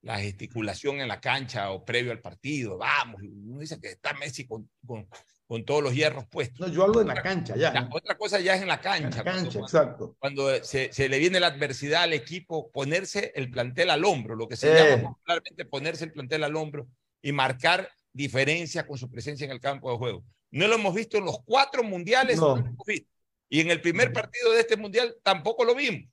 La 0.03 0.19
gesticulación 0.19 1.01
en 1.01 1.09
la 1.09 1.23
cancha 1.23 1.71
o 1.71 1.83
previo 1.83 2.13
al 2.13 2.21
partido. 2.21 2.77
Vamos, 2.77 3.23
uno 3.23 3.61
dice 3.61 3.81
que 3.81 3.93
está 3.93 4.13
Messi 4.13 4.47
con, 4.47 4.69
con, 4.87 5.09
con 5.53 5.67
todos 5.67 5.83
los 5.83 5.95
hierros 5.95 6.25
puestos. 6.29 6.67
No, 6.67 6.73
yo 6.73 6.85
hablo 6.85 7.03
en 7.03 7.09
la 7.09 7.23
cancha 7.23 7.55
ya. 7.55 7.75
Ya, 7.75 7.87
otra 7.93 8.17
cosa 8.17 8.41
ya 8.41 8.55
es 8.55 8.63
en 8.63 8.69
la 8.69 8.81
cancha. 8.81 9.09
En 9.09 9.11
la 9.17 9.23
cancha, 9.23 9.59
cuando, 9.59 9.61
exacto. 9.67 10.17
cuando 10.19 10.65
se, 10.65 10.91
se 10.95 11.11
le 11.11 11.19
viene 11.19 11.39
la 11.41 11.49
adversidad 11.49 12.05
al 12.05 12.15
equipo, 12.15 12.71
ponerse 12.71 13.33
el 13.35 13.51
plantel 13.51 13.91
al 13.91 14.03
hombro, 14.07 14.35
lo 14.35 14.49
que 14.49 14.57
se 14.57 14.73
Eh. 14.73 14.97
llama 14.97 15.11
popularmente 15.11 15.67
ponerse 15.67 16.05
el 16.07 16.13
plantel 16.13 16.45
al 16.45 16.57
hombro 16.57 16.89
y 17.21 17.33
marcar 17.33 17.87
diferencia 18.15 18.87
con 18.87 18.97
su 18.97 19.11
presencia 19.11 19.45
en 19.45 19.51
el 19.51 19.61
campo 19.61 19.91
de 19.93 19.99
juego. 19.99 20.25
No 20.53 20.67
lo 20.69 20.77
hemos 20.77 20.95
visto 20.95 21.19
en 21.19 21.27
los 21.27 21.37
cuatro 21.45 21.83
mundiales, 21.83 22.39
No. 22.39 22.57
no 22.57 22.63
lo 22.63 22.69
hemos 22.69 22.87
visto. 22.87 23.11
Y 23.51 23.61
en 23.61 23.71
el 23.71 23.83
primer 23.83 24.11
partido 24.11 24.53
de 24.53 24.61
este 24.61 24.79
mundial 24.79 25.15
tampoco 25.23 25.67
lo 25.67 25.75
vimos. 25.75 26.11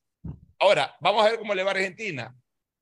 Ahora, 0.59 0.93
vamos 0.99 1.25
a 1.25 1.29
ver 1.29 1.39
cómo 1.39 1.55
le 1.55 1.63
va 1.63 1.71
a 1.71 1.75
Argentina. 1.75 2.35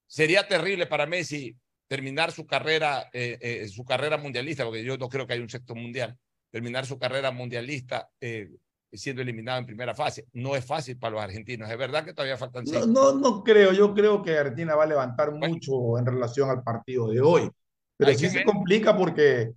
Sería 0.08 0.48
terrible 0.48 0.88
para 0.88 1.06
Messi 1.06 1.56
terminar 1.88 2.32
su 2.32 2.48
carrera, 2.48 3.08
eh, 3.14 3.38
eh, 3.42 3.68
su 3.68 3.86
carrera 3.86 4.18
mundialista, 4.18 4.66
porque 4.66 4.84
yo 4.84 4.98
no 4.98 5.08
creo 5.08 5.28
que 5.28 5.34
haya 5.34 5.44
un 5.44 5.50
sexto 5.50 5.76
mundial, 5.76 6.18
terminar 6.52 6.86
su 6.86 6.98
carrera 6.98 7.32
mundialista 7.32 8.10
eh, 8.22 8.50
siendo 8.92 9.22
eliminado 9.22 9.60
en 9.60 9.66
primera 9.66 9.94
fase. 9.94 10.28
No 10.34 10.56
es 10.56 10.66
fácil 10.66 10.98
para 10.98 11.14
los 11.16 11.22
argentinos. 11.24 11.70
Es 11.70 11.78
verdad 11.78 12.06
que 12.06 12.14
todavía 12.14 12.38
faltan 12.38 12.66
No, 12.66 12.72
seis. 12.72 12.88
no, 12.88 13.14
no 13.20 13.44
creo, 13.44 13.72
yo 13.74 13.94
creo 13.94 14.22
que 14.24 14.38
Argentina 14.38 14.76
va 14.76 14.84
a 14.84 14.88
levantar 14.88 15.32
mucho 15.34 15.98
en 15.98 16.06
relación 16.06 16.50
al 16.50 16.64
partido 16.64 17.10
de 17.10 17.22
hoy, 17.22 17.50
pero 17.98 18.10
Hay 18.12 18.18
sí 18.18 18.30
se 18.30 18.38
ver. 18.38 18.46
complica 18.46 18.96
porque, 18.98 19.54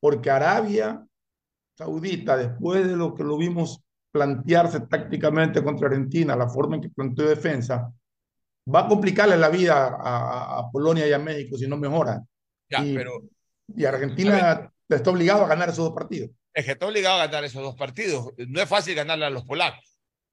porque 0.00 0.30
Arabia 0.30 1.04
Saudita, 1.76 2.36
después 2.36 2.86
de 2.86 2.96
lo 2.96 3.14
que 3.14 3.24
lo 3.24 3.38
vimos 3.38 3.80
plantearse 4.12 4.80
tácticamente 4.80 5.62
contra 5.62 5.88
Argentina, 5.88 6.36
la 6.36 6.48
forma 6.48 6.76
en 6.76 6.82
que 6.82 6.90
planteó 6.90 7.28
defensa, 7.28 7.92
va 8.74 8.80
a 8.80 8.88
complicarle 8.88 9.36
la 9.36 9.48
vida 9.48 9.88
a, 9.88 10.58
a- 10.60 10.70
Polonia 10.70 11.06
y 11.08 11.12
a 11.12 11.18
México 11.18 11.56
si 11.56 11.66
no 11.68 11.76
mejoran. 11.76 12.26
Ya, 12.70 12.84
y, 12.84 12.94
pero 12.96 13.22
y 13.76 13.84
Argentina 13.84 14.72
está 14.96 15.10
obligado 15.10 15.44
a 15.44 15.48
ganar 15.48 15.68
esos 15.68 15.84
dos 15.84 15.94
partidos. 15.94 16.30
es 16.54 16.64
que 16.64 16.72
está 16.72 16.86
obligado 16.86 17.20
a 17.20 17.26
ganar 17.26 17.44
esos 17.44 17.62
dos 17.62 17.76
partidos. 17.76 18.32
No 18.36 18.60
es 18.60 18.68
fácil 18.68 18.94
ganarle 18.94 19.26
a 19.26 19.30
los 19.30 19.44
polacos. 19.44 19.84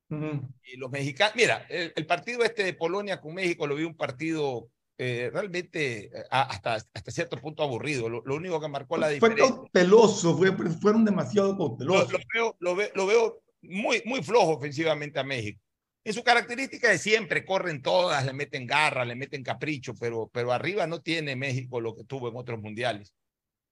Y 0.10 0.78
los 0.78 0.91
mexicanos, 0.91 1.36
mira, 1.36 1.65
el, 1.70 1.91
el 1.96 2.06
partido 2.06 2.44
este 2.44 2.63
de 2.63 2.74
Polonia 2.74 3.20
con 3.20 3.34
México 3.34 3.65
lo 3.68 3.76
vi 3.76 3.84
un 3.84 3.96
partido 3.98 4.70
eh, 4.98 5.30
realmente 5.34 6.10
a- 6.30 6.44
hasta, 6.44 6.76
hasta 6.76 7.12
cierto 7.12 7.38
punto 7.38 7.63
aburrido. 7.63 8.08
Lo, 8.08 8.22
lo 8.26 8.36
único 8.36 8.62
que 8.62 8.68
marcó 8.68 8.98
la 8.98 9.08
Fue 9.08 9.15
diferencia. 9.15 9.56
cauteloso, 9.56 10.38
fue, 10.38 10.52
fueron 10.80 11.04
demasiado 11.06 11.50
Lo, 11.54 11.58
cautelosos. 11.58 12.12
lo 12.13 12.20
veo, 12.34 12.56
lo, 12.60 12.76
ve- 12.76 12.91
lo 12.96 13.06
veo 13.08 13.41
muy, 13.62 14.02
muy 14.06 14.24
flojo 14.24 14.52
ofensivamente 14.54 15.20
a 15.20 15.24
México. 15.24 15.60
En 16.04 16.13
su 16.13 16.24
característica 16.24 16.88
de 16.89 17.00
siempre, 17.00 17.44
corren 17.44 17.82
todas, 17.82 18.24
le 18.26 18.32
meten 18.34 18.68
garra, 18.68 19.06
le 19.06 19.15
meten 19.15 19.44
capricho, 19.44 19.96
pero, 20.00 20.30
pero 20.32 20.52
arriba 20.54 20.86
no 20.86 21.02
tiene 21.02 21.36
México 21.36 21.82
lo 21.82 21.95
que 21.95 22.03
tuvo 22.03 22.30
en 22.30 22.36
otros 22.38 22.62
mundiales. 22.62 23.12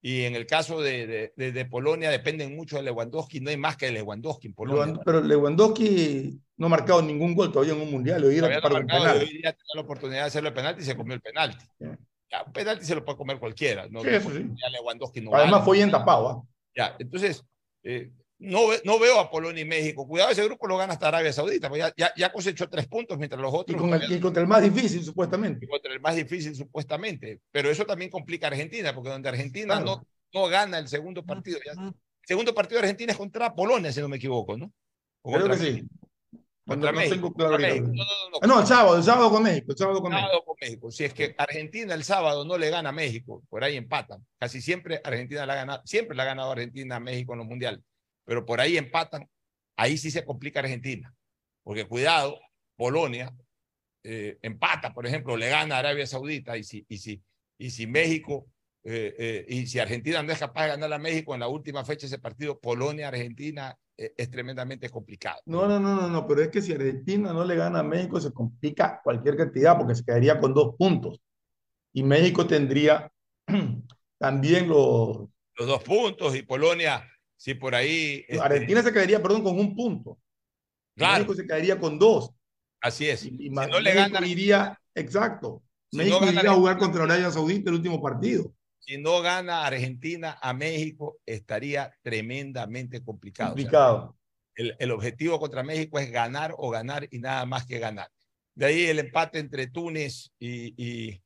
Y 0.05 0.25
en 0.25 0.35
el 0.35 0.45
caso 0.45 0.81
de, 0.81 1.07
de, 1.07 1.33
de- 1.37 1.51
de 1.53 1.65
Polonia 1.65 2.09
dependen 2.11 2.53
mucho 2.57 2.75
de 2.75 2.83
Lewandowski, 2.83 3.39
no 3.39 3.49
hay 3.49 3.55
más 3.57 3.77
que 3.77 3.89
Lewandowski 3.89 4.47
en 4.47 4.53
Polonia. 4.53 4.95
Lewand- 4.95 5.01
Pero 5.05 5.21
Lewandowski 5.21 6.41
no 6.57 6.65
ha 6.65 6.69
marcado 6.69 7.01
ningún 7.01 7.33
gol 7.33 7.51
todavía 7.53 7.73
en 7.73 7.81
un 7.81 7.89
mundial. 7.91 8.21
Hoy 8.25 8.37
era 8.37 8.59
no 8.59 8.69
marcado, 8.69 9.19
hoy 9.19 9.29
día 9.29 9.53
tenía 9.53 9.73
la 9.75 9.81
oportunidad 9.81 10.19
de 10.19 10.27
hacerlo 10.27 10.49
el 10.49 10.55
penalti 10.55 10.81
y 10.81 10.85
se 10.85 10.97
comió 10.97 11.13
el 11.13 11.21
penalti. 11.21 11.65
Ya, 11.79 12.43
un 12.45 12.51
penalti 12.51 12.83
se 12.85 12.95
lo 12.95 13.05
puede 13.05 13.17
comer 13.17 13.39
cualquiera. 13.39 13.87
¿no? 13.89 14.01
Sí, 14.01 14.09
eso 14.09 14.29
sí. 14.31 14.45
Lewandowski 14.73 15.21
no 15.21 15.33
Además 15.35 15.51
vale. 15.53 15.63
fue 15.65 15.77
bien 15.77 15.89
tapado. 15.91 16.27
¿ah? 16.29 16.43
Ya, 16.75 16.95
entonces, 16.99 17.43
eh, 17.83 18.11
no, 18.43 18.67
no 18.83 18.99
veo 18.99 19.19
a 19.19 19.29
Polonia 19.31 19.61
y 19.61 19.65
México. 19.65 20.07
Cuidado, 20.07 20.31
ese 20.31 20.43
grupo 20.45 20.67
lo 20.67 20.77
gana 20.77 20.93
hasta 20.93 21.07
Arabia 21.07 21.31
Saudita. 21.33 21.69
pues 21.69 21.79
ya, 21.79 21.93
ya, 21.97 22.13
ya 22.15 22.31
cosechó 22.31 22.69
tres 22.69 22.87
puntos 22.87 23.17
mientras 23.17 23.41
los 23.41 23.53
Y, 23.53 23.57
otros. 23.57 23.81
con 23.81 23.93
el, 23.93 24.11
y 24.11 24.19
contra 24.19 24.41
el 24.41 24.47
más 24.47 24.61
difícil, 24.61 25.03
supuestamente. 25.03 25.67
contra 25.67 25.91
el 25.93 25.99
más 25.99 26.15
difícil 26.15 26.55
supuestamente. 26.55 27.39
Pero 27.51 27.69
eso 27.69 27.85
también 27.85 28.11
complica 28.11 28.47
a 28.47 28.49
Argentina, 28.51 28.93
porque 28.93 29.09
donde 29.09 29.29
Argentina 29.29 29.75
Claro. 29.81 29.85
no, 29.85 30.41
no 30.41 30.47
gana 30.49 30.77
el 30.77 30.87
segundo 30.87 31.23
partido. 31.25 31.59
ya- 31.65 31.71
el 31.73 31.93
segundo 32.27 32.53
partido 32.55 32.79
de 32.79 32.87
Argentina 32.87 33.11
es 33.11 33.17
contra 33.17 33.53
Polonia, 33.53 33.91
si 33.91 33.99
no 33.99 34.07
me 34.07 34.17
equivoco, 34.17 34.57
¿no? 34.57 34.71
O 35.23 35.33
Creo 35.33 35.49
que 35.49 35.57
sí. 35.57 35.63
México. 35.71 35.87
Contra 36.65 36.91
No 36.93 36.97
México. 36.97 37.15
tengo 37.15 37.33
contra. 37.33 37.57
México. 37.57 37.87
No, 37.87 37.93
no, 37.93 38.29
no, 38.31 38.37
Ah, 38.41 38.47
No, 38.47 38.59
el 38.61 38.67
sábado, 38.67 38.95
el 38.97 39.03
sábado 39.03 39.29
con 39.29 39.43
México, 39.43 39.71
el 39.73 39.77
sábado 39.77 40.01
con 40.01 40.11
México. 40.11 40.27
sábado 40.29 40.45
con 40.45 40.55
México. 40.61 40.91
Si 40.91 41.03
es 41.03 41.13
que 41.13 41.35
Argentina 41.37 41.93
el 41.93 42.03
sábado 42.05 42.45
no 42.45 42.57
le 42.57 42.69
gana 42.69 42.89
a 42.89 42.91
México, 42.93 43.43
por 43.49 43.63
ahí 43.65 43.75
empatan. 43.75 44.25
Casi 44.39 44.61
siempre 44.61 45.01
Argentina 45.03 45.45
la 45.45 45.53
ha 45.53 45.55
ganado, 45.57 45.81
siempre 45.85 46.15
la 46.15 46.23
ha 46.23 46.27
ganado 46.27 46.51
Argentina 46.51 46.95
a 46.95 46.99
México 47.01 47.33
en 47.33 47.39
los 47.39 47.47
mundiales, 47.47 47.81
pero 48.25 48.45
por 48.45 48.59
ahí 48.61 48.77
empatan, 48.77 49.29
ahí 49.77 49.97
sí 49.97 50.11
se 50.11 50.25
complica 50.25 50.59
Argentina. 50.59 51.13
Porque 51.63 51.85
cuidado, 51.85 52.39
Polonia 52.75 53.33
eh, 54.03 54.37
empata, 54.41 54.93
por 54.93 55.07
ejemplo, 55.07 55.37
le 55.37 55.49
gana 55.49 55.75
a 55.75 55.79
Arabia 55.79 56.07
Saudita 56.07 56.57
y 56.57 56.63
si, 56.63 56.85
y 56.89 56.97
si, 56.97 57.21
y 57.57 57.71
si 57.71 57.87
México 57.87 58.47
eh, 58.85 59.15
eh, 59.17 59.45
y 59.47 59.65
si 59.65 59.79
Argentina 59.79 60.21
no 60.21 60.33
es 60.33 60.39
capaz 60.39 60.63
de 60.63 60.69
ganar 60.69 60.91
a 60.91 60.99
México 60.99 61.33
en 61.33 61.39
la 61.39 61.47
última 61.47 61.85
fecha 61.85 62.01
de 62.01 62.07
ese 62.07 62.19
partido, 62.19 62.59
Polonia-Argentina 62.59 63.77
eh, 63.97 64.13
es 64.17 64.29
tremendamente 64.29 64.89
complicado. 64.89 65.39
No, 65.45 65.67
no, 65.67 65.79
no, 65.79 65.95
no, 65.95 66.09
no, 66.09 66.27
pero 66.27 66.41
es 66.41 66.49
que 66.49 66.61
si 66.61 66.73
Argentina 66.73 67.31
no 67.31 67.45
le 67.45 67.55
gana 67.55 67.79
a 67.79 67.83
México, 67.83 68.19
se 68.19 68.33
complica 68.33 68.99
cualquier 69.01 69.37
cantidad 69.37 69.77
porque 69.77 69.95
se 69.95 70.03
quedaría 70.03 70.37
con 70.37 70.53
dos 70.53 70.75
puntos. 70.77 71.21
Y 71.93 72.03
México 72.03 72.45
tendría 72.45 73.09
también 74.19 74.67
los. 74.67 75.29
Los 75.55 75.67
dos 75.67 75.83
puntos 75.83 76.35
y 76.35 76.41
Polonia, 76.41 77.07
si 77.43 77.55
por 77.55 77.75
ahí... 77.75 78.23
este, 78.27 78.39
Argentina 78.39 78.81
se 78.81 78.93
quedaría, 78.93 79.21
perdón, 79.21 79.43
con 79.43 79.59
un 79.59 79.75
punto. 79.75 80.17
Claro. 80.95 81.15
México 81.25 81.35
se 81.35 81.45
quedaría 81.45 81.77
con 81.77 81.99
dos. 81.99 82.31
Así 82.81 83.09
es. 83.09 83.25
Y 83.25 83.37
si 83.37 83.49
no 83.49 83.79
le 83.81 83.93
México 83.93 84.13
gana, 84.13 84.27
iría, 84.27 84.79
exacto. 84.95 85.61
Si 85.91 85.97
México 85.97 86.19
no 86.21 86.25
gana 86.27 86.39
iría 86.39 86.51
a 86.51 86.55
jugar 86.55 86.77
contra 86.77 87.03
Arabia 87.03 87.31
Saudita 87.31 87.69
el 87.69 87.75
último 87.77 88.01
partido. 88.01 88.53
si 88.79 88.97
no 88.97 89.21
gana 89.21 89.65
Argentina 89.65 90.37
a 90.41 90.53
México, 90.53 91.17
estaría 91.25 91.93
tremendamente 92.01 93.03
complicado. 93.03 93.53
O 93.53 93.57
sea, 93.57 93.63
Complicado. 93.63 94.17
el, 94.55 94.75
el 94.79 94.91
objetivo 94.91 95.39
contra 95.39 95.63
México 95.63 95.99
es 95.99 96.11
ganar 96.11 96.53
o 96.57 96.69
ganar 96.69 97.07
y 97.11 97.19
nada 97.19 97.45
más 97.45 97.65
que 97.65 97.79
ganar. 97.79 98.09
De 98.55 98.65
ahí 98.67 98.85
el 98.85 98.99
empate 98.99 99.39
entre 99.39 99.67
Túnez 99.67 100.31
y, 100.39 100.73
y- 100.77 101.22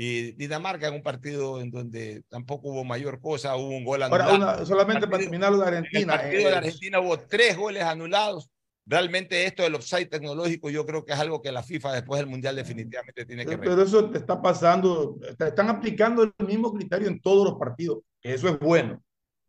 y 0.00 0.30
Dinamarca 0.32 0.86
en 0.86 0.94
un 0.94 1.02
partido 1.02 1.60
en 1.60 1.72
donde 1.72 2.22
tampoco 2.28 2.68
hubo 2.68 2.84
mayor 2.84 3.20
cosa, 3.20 3.56
hubo 3.56 3.70
un 3.76 3.84
gol 3.84 4.00
Ahora, 4.04 4.26
anulado. 4.26 4.58
una- 4.58 4.64
solamente 4.64 5.00
para 5.08 5.10
Partido- 5.10 5.30
terminar 5.30 5.50
lo 5.50 5.58
de 5.58 5.66
En 5.66 5.74
el 5.74 5.78
Argentina. 5.78 6.12
partido 6.14 6.40
eh, 6.40 6.50
de 6.50 6.56
Argentina 6.56 7.00
hubo 7.00 7.18
tres 7.18 7.56
goles 7.56 7.82
anulados. 7.82 8.48
Realmente 8.86 9.44
esto 9.44 9.64
del 9.64 9.74
offside 9.74 10.06
tecnológico 10.06 10.70
yo 10.70 10.86
creo 10.86 11.04
que 11.04 11.12
es 11.14 11.18
algo 11.18 11.42
que 11.42 11.50
la 11.50 11.64
FIFA 11.64 11.94
después 11.94 12.20
del 12.20 12.28
Mundial 12.28 12.54
definitivamente 12.54 13.26
tiene 13.26 13.44
que 13.44 13.58
Pero 13.58 13.82
eso 13.82 14.08
te 14.08 14.18
está 14.18 14.40
pasando, 14.40 15.18
te 15.36 15.48
están 15.48 15.68
aplicando 15.68 16.22
el 16.22 16.32
mismo 16.46 16.72
criterio 16.72 17.08
en 17.08 17.20
todos 17.20 17.44
los 17.50 17.58
partidos. 17.58 17.98
Eso 18.22 18.48
es 18.48 18.58
bueno. 18.60 19.02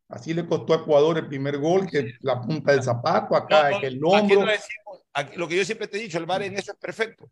Así 0.07 0.33
le 0.33 0.47
costó 0.47 0.73
a 0.73 0.77
Ecuador 0.77 1.19
el 1.19 1.27
primer 1.27 1.59
gol, 1.59 1.85
que 1.87 2.13
la 2.21 2.41
punta 2.41 2.71
del 2.71 2.81
zapato, 2.81 3.35
acá, 3.35 3.69
No, 3.69 3.75
no, 3.75 3.79
que 3.81 3.85
el 3.87 3.93
aquí 3.97 4.03
hombro. 4.03 4.39
no 4.39 4.45
decimos- 4.47 5.03
aquí- 5.13 5.37
lo 5.37 5.47
que 5.47 5.57
yo 5.57 5.63
siempre 5.63 5.87
te 5.87 5.99
he 5.99 6.01
dicho, 6.01 6.17
el 6.17 6.25
VAR 6.25 6.41
en 6.41 6.57
eso 6.57 6.71
es 6.71 6.77
perfecto. 6.79 7.29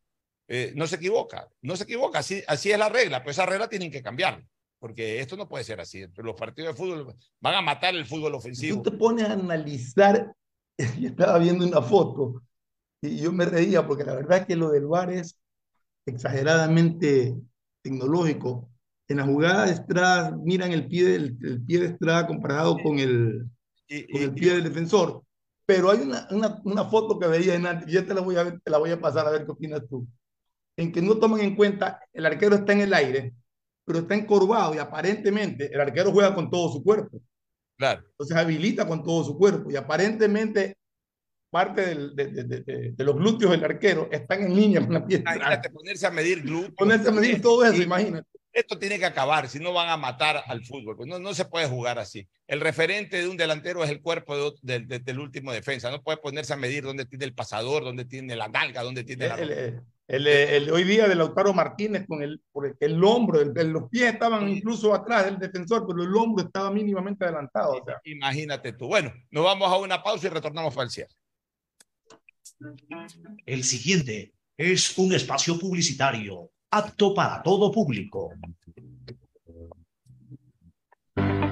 Eh, 0.50 0.74
no 0.76 0.88
se 0.88 0.96
equivoca, 0.96 1.50
no 1.62 1.76
se 1.76 1.84
equivoca, 1.84 2.20
así, 2.20 2.42
así 2.48 2.72
es 2.72 2.80
la 2.80 2.88
regla, 2.88 3.20
pero 3.20 3.32
esa 3.32 3.46
regla 3.46 3.68
tienen 3.68 3.92
que 3.92 4.02
cambiar, 4.02 4.42
porque 4.80 5.20
esto 5.20 5.36
no 5.36 5.50
puede 5.50 5.66
ser 5.66 5.82
así. 5.82 6.06
Los 6.16 6.36
partidos 6.36 6.74
de 6.74 6.78
fútbol 6.78 7.16
van 7.42 7.56
a 7.56 7.62
matar 7.62 7.96
el 7.96 8.06
fútbol 8.06 8.36
ofensivo. 8.36 8.82
Tú 8.82 8.92
te 8.92 8.98
pones 8.98 9.26
a 9.26 9.34
analizar, 9.34 10.34
yo 11.00 11.10
estaba 11.10 11.38
viendo 11.38 11.66
una 11.66 11.82
foto 11.82 12.42
y 13.02 13.18
yo 13.18 13.32
me 13.32 13.46
reía 13.46 13.86
porque 13.86 14.06
la 14.06 14.16
verdad 14.16 14.40
es 14.40 14.46
que 14.46 14.56
lo 14.56 14.72
del 14.72 14.88
VAR 14.88 15.12
es 15.12 15.38
exageradamente 16.06 17.36
tecnológico. 17.84 18.70
En 19.10 19.18
la 19.18 19.26
jugada 19.26 19.66
de 19.66 19.74
Estrada, 19.74 20.32
miran 20.32 20.72
el 20.72 20.88
pie, 20.88 21.06
del, 21.06 21.38
el 21.44 21.62
pie 21.62 21.80
de 21.80 21.86
Estrada 21.88 22.28
comparado 22.28 22.78
con 22.82 23.00
el, 23.00 23.46
con 24.12 24.22
el 24.22 24.34
pie 24.34 24.54
del 24.54 24.64
defensor. 24.64 25.24
Pero 25.66 25.92
hay 25.92 26.00
una, 26.00 26.28
una, 26.32 26.62
una 26.64 26.86
foto 26.86 27.20
que 27.20 27.28
veía 27.28 27.56
en 27.56 27.66
antes, 27.66 27.90
y 27.90 27.94
ya 27.94 28.06
te 28.06 28.14
la, 28.14 28.22
voy 28.22 28.36
a 28.38 28.44
ver, 28.44 28.60
te 28.62 28.72
la 28.72 28.78
voy 28.78 28.92
a 28.92 29.00
pasar 29.00 29.28
a 29.28 29.32
ver 29.32 29.46
qué 29.46 29.52
opinas 29.52 29.82
tú, 29.90 30.08
en 30.78 30.92
que 30.92 31.02
no 31.02 31.18
toman 31.18 31.42
en 31.42 31.56
cuenta, 31.56 32.00
el 32.14 32.26
arquero 32.26 32.56
está 32.56 32.72
en 32.74 32.82
el 32.82 32.94
aire, 32.94 33.34
pero 33.84 34.00
está 34.00 34.16
encorvado 34.16 34.76
y 34.76 34.78
aparentemente 34.78 35.74
el 35.74 35.82
arquero 35.82 36.12
juega 36.12 36.34
con 36.36 36.50
todo 36.50 36.72
su 36.72 36.84
cuerpo. 36.84 37.20
Claro. 37.78 38.04
Entonces 38.12 38.36
habilita 38.38 38.88
con 38.88 39.04
todo 39.04 39.24
su 39.24 39.38
cuerpo 39.38 39.70
y 39.72 39.76
aparentemente 39.76 40.78
parte 41.50 41.86
del- 41.86 42.16
de, 42.16 42.26
de- 42.28 42.44
de- 42.44 42.62
de- 42.62 42.92
de 42.92 43.04
los 43.04 43.16
glúteos 43.16 43.52
del 43.52 43.64
arquero 43.64 44.10
están 44.12 44.44
en 44.44 44.56
línea 44.56 44.82
con 44.82 44.94
la 44.94 45.06
pieza. 45.06 45.24
Imagínate 45.24 45.70
ponerse 45.70 46.06
a 46.08 46.12
medir 46.12 46.42
glúteos. 46.44 46.74
Ponerse 46.78 47.10
a 47.10 47.12
medir 47.12 47.42
todo 47.42 47.66
eso, 47.66 47.82
imagínate. 47.82 48.28
Esto 48.52 48.78
tiene 48.80 48.98
que 48.98 49.06
acabar, 49.06 49.48
si 49.48 49.60
no 49.60 49.72
van 49.72 49.88
a 49.90 49.98
matar 49.98 50.42
al 50.48 50.66
fútbol. 50.66 50.98
Pues 50.98 51.08
no, 51.08 51.20
no 51.20 51.34
se 51.36 51.46
puede 51.46 51.68
jugar 51.68 52.00
así. 52.00 52.28
El 52.48 52.60
referente 52.60 53.18
de 53.18 53.28
un 53.28 53.38
delantero 53.38 53.84
es 53.84 53.90
el 53.92 54.02
cuerpo 54.02 54.56
del- 54.64 55.20
último 55.20 55.52
defensa. 55.54 55.92
No 55.92 56.02
puede 56.02 56.18
ponerse 56.18 56.54
a 56.54 56.58
medir 56.58 56.84
dónde 56.84 57.06
tiene 57.06 57.26
el 57.26 57.36
pasador, 57.36 57.84
dónde 57.84 58.06
tiene 58.06 58.36
la 58.36 58.48
nalga, 58.48 58.82
dónde 58.82 59.04
tiene 59.04 59.28
la. 59.28 59.36
El, 59.36 59.82
el- 60.08 60.28
el- 60.28 60.72
hoy 60.72 60.84
día 60.84 61.08
de 61.08 61.16
Lautaro 61.16 61.54
Martínez 61.54 62.06
con 62.08 62.22
el, 62.22 62.42
porque 62.52 62.86
el 62.86 63.04
hombro, 63.04 63.42
el- 63.42 63.52
el- 63.58 63.70
los 63.72 63.90
pies 63.90 64.14
estaban 64.14 64.48
incluso 64.48 64.94
atrás 64.94 65.26
del 65.26 65.38
defensor, 65.38 65.86
pero 65.88 66.04
el 66.04 66.16
hombro 66.16 66.46
estaba 66.46 66.72
mínimamente 66.72 67.26
adelantado. 67.26 67.74
o 67.82 67.86
sea. 67.86 68.00
Imagínate 68.06 68.74
tú. 68.74 68.88
Bueno, 68.88 69.12
nos 69.32 69.44
vamos 69.44 69.72
a 69.72 69.78
una 69.78 70.02
pausa 70.02 70.28
y 70.28 70.30
retornamos 70.30 70.74
para 70.74 70.86
el 70.86 70.92
cierre. 70.92 71.14
El 73.46 73.64
siguiente 73.64 74.34
es 74.58 74.98
un 74.98 75.14
espacio 75.14 75.60
publicitario 75.60 76.50
apto 76.72 77.14
para 77.14 77.44
todo 77.44 77.72
público. 77.72 78.34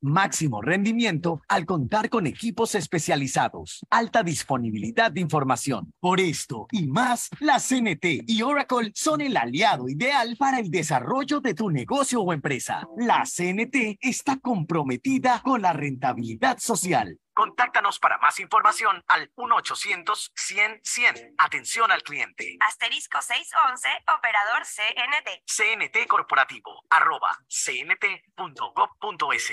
máximo 0.00 0.62
rendimiento 0.62 1.42
al 1.48 1.66
contar 1.66 2.08
con 2.08 2.26
equipos 2.26 2.74
especializados, 2.74 3.84
alta 3.90 4.22
disponibilidad 4.22 5.10
de 5.10 5.20
información. 5.20 5.92
Por 6.00 6.20
esto 6.20 6.66
y 6.72 6.86
más, 6.86 7.28
la 7.40 7.58
CNT 7.58 8.24
y 8.26 8.42
Oracle 8.42 8.92
son 8.94 9.20
el 9.20 9.36
aliado 9.36 9.88
ideal 9.88 10.36
para 10.38 10.58
el 10.58 10.70
desarrollo 10.70 11.40
de 11.40 11.54
tu 11.54 11.70
negocio 11.70 12.20
o 12.20 12.32
empresa. 12.32 12.86
La 12.96 13.24
CNT 13.24 13.98
está 14.00 14.38
comprometida 14.38 15.40
con 15.42 15.62
la 15.62 15.72
rentabilidad 15.72 16.58
social. 16.58 17.18
Contáctanos 17.34 17.98
para 17.98 18.18
más 18.18 18.38
información 18.38 19.02
al 19.08 19.32
1-800-100-100. 19.34 21.34
Atención 21.36 21.90
al 21.90 22.04
cliente. 22.04 22.56
Asterisco 22.60 23.20
611, 23.20 23.88
operador 24.16 24.62
CNT. 24.64 25.42
CNT 25.44 26.06
Corporativo, 26.06 26.84
arroba 26.90 27.36
cnt.gov.es. 27.48 29.52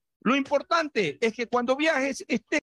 Lo 0.23 0.35
importante 0.35 1.17
es 1.19 1.33
que 1.33 1.47
cuando 1.47 1.75
viajes 1.75 2.23
estés 2.27 2.59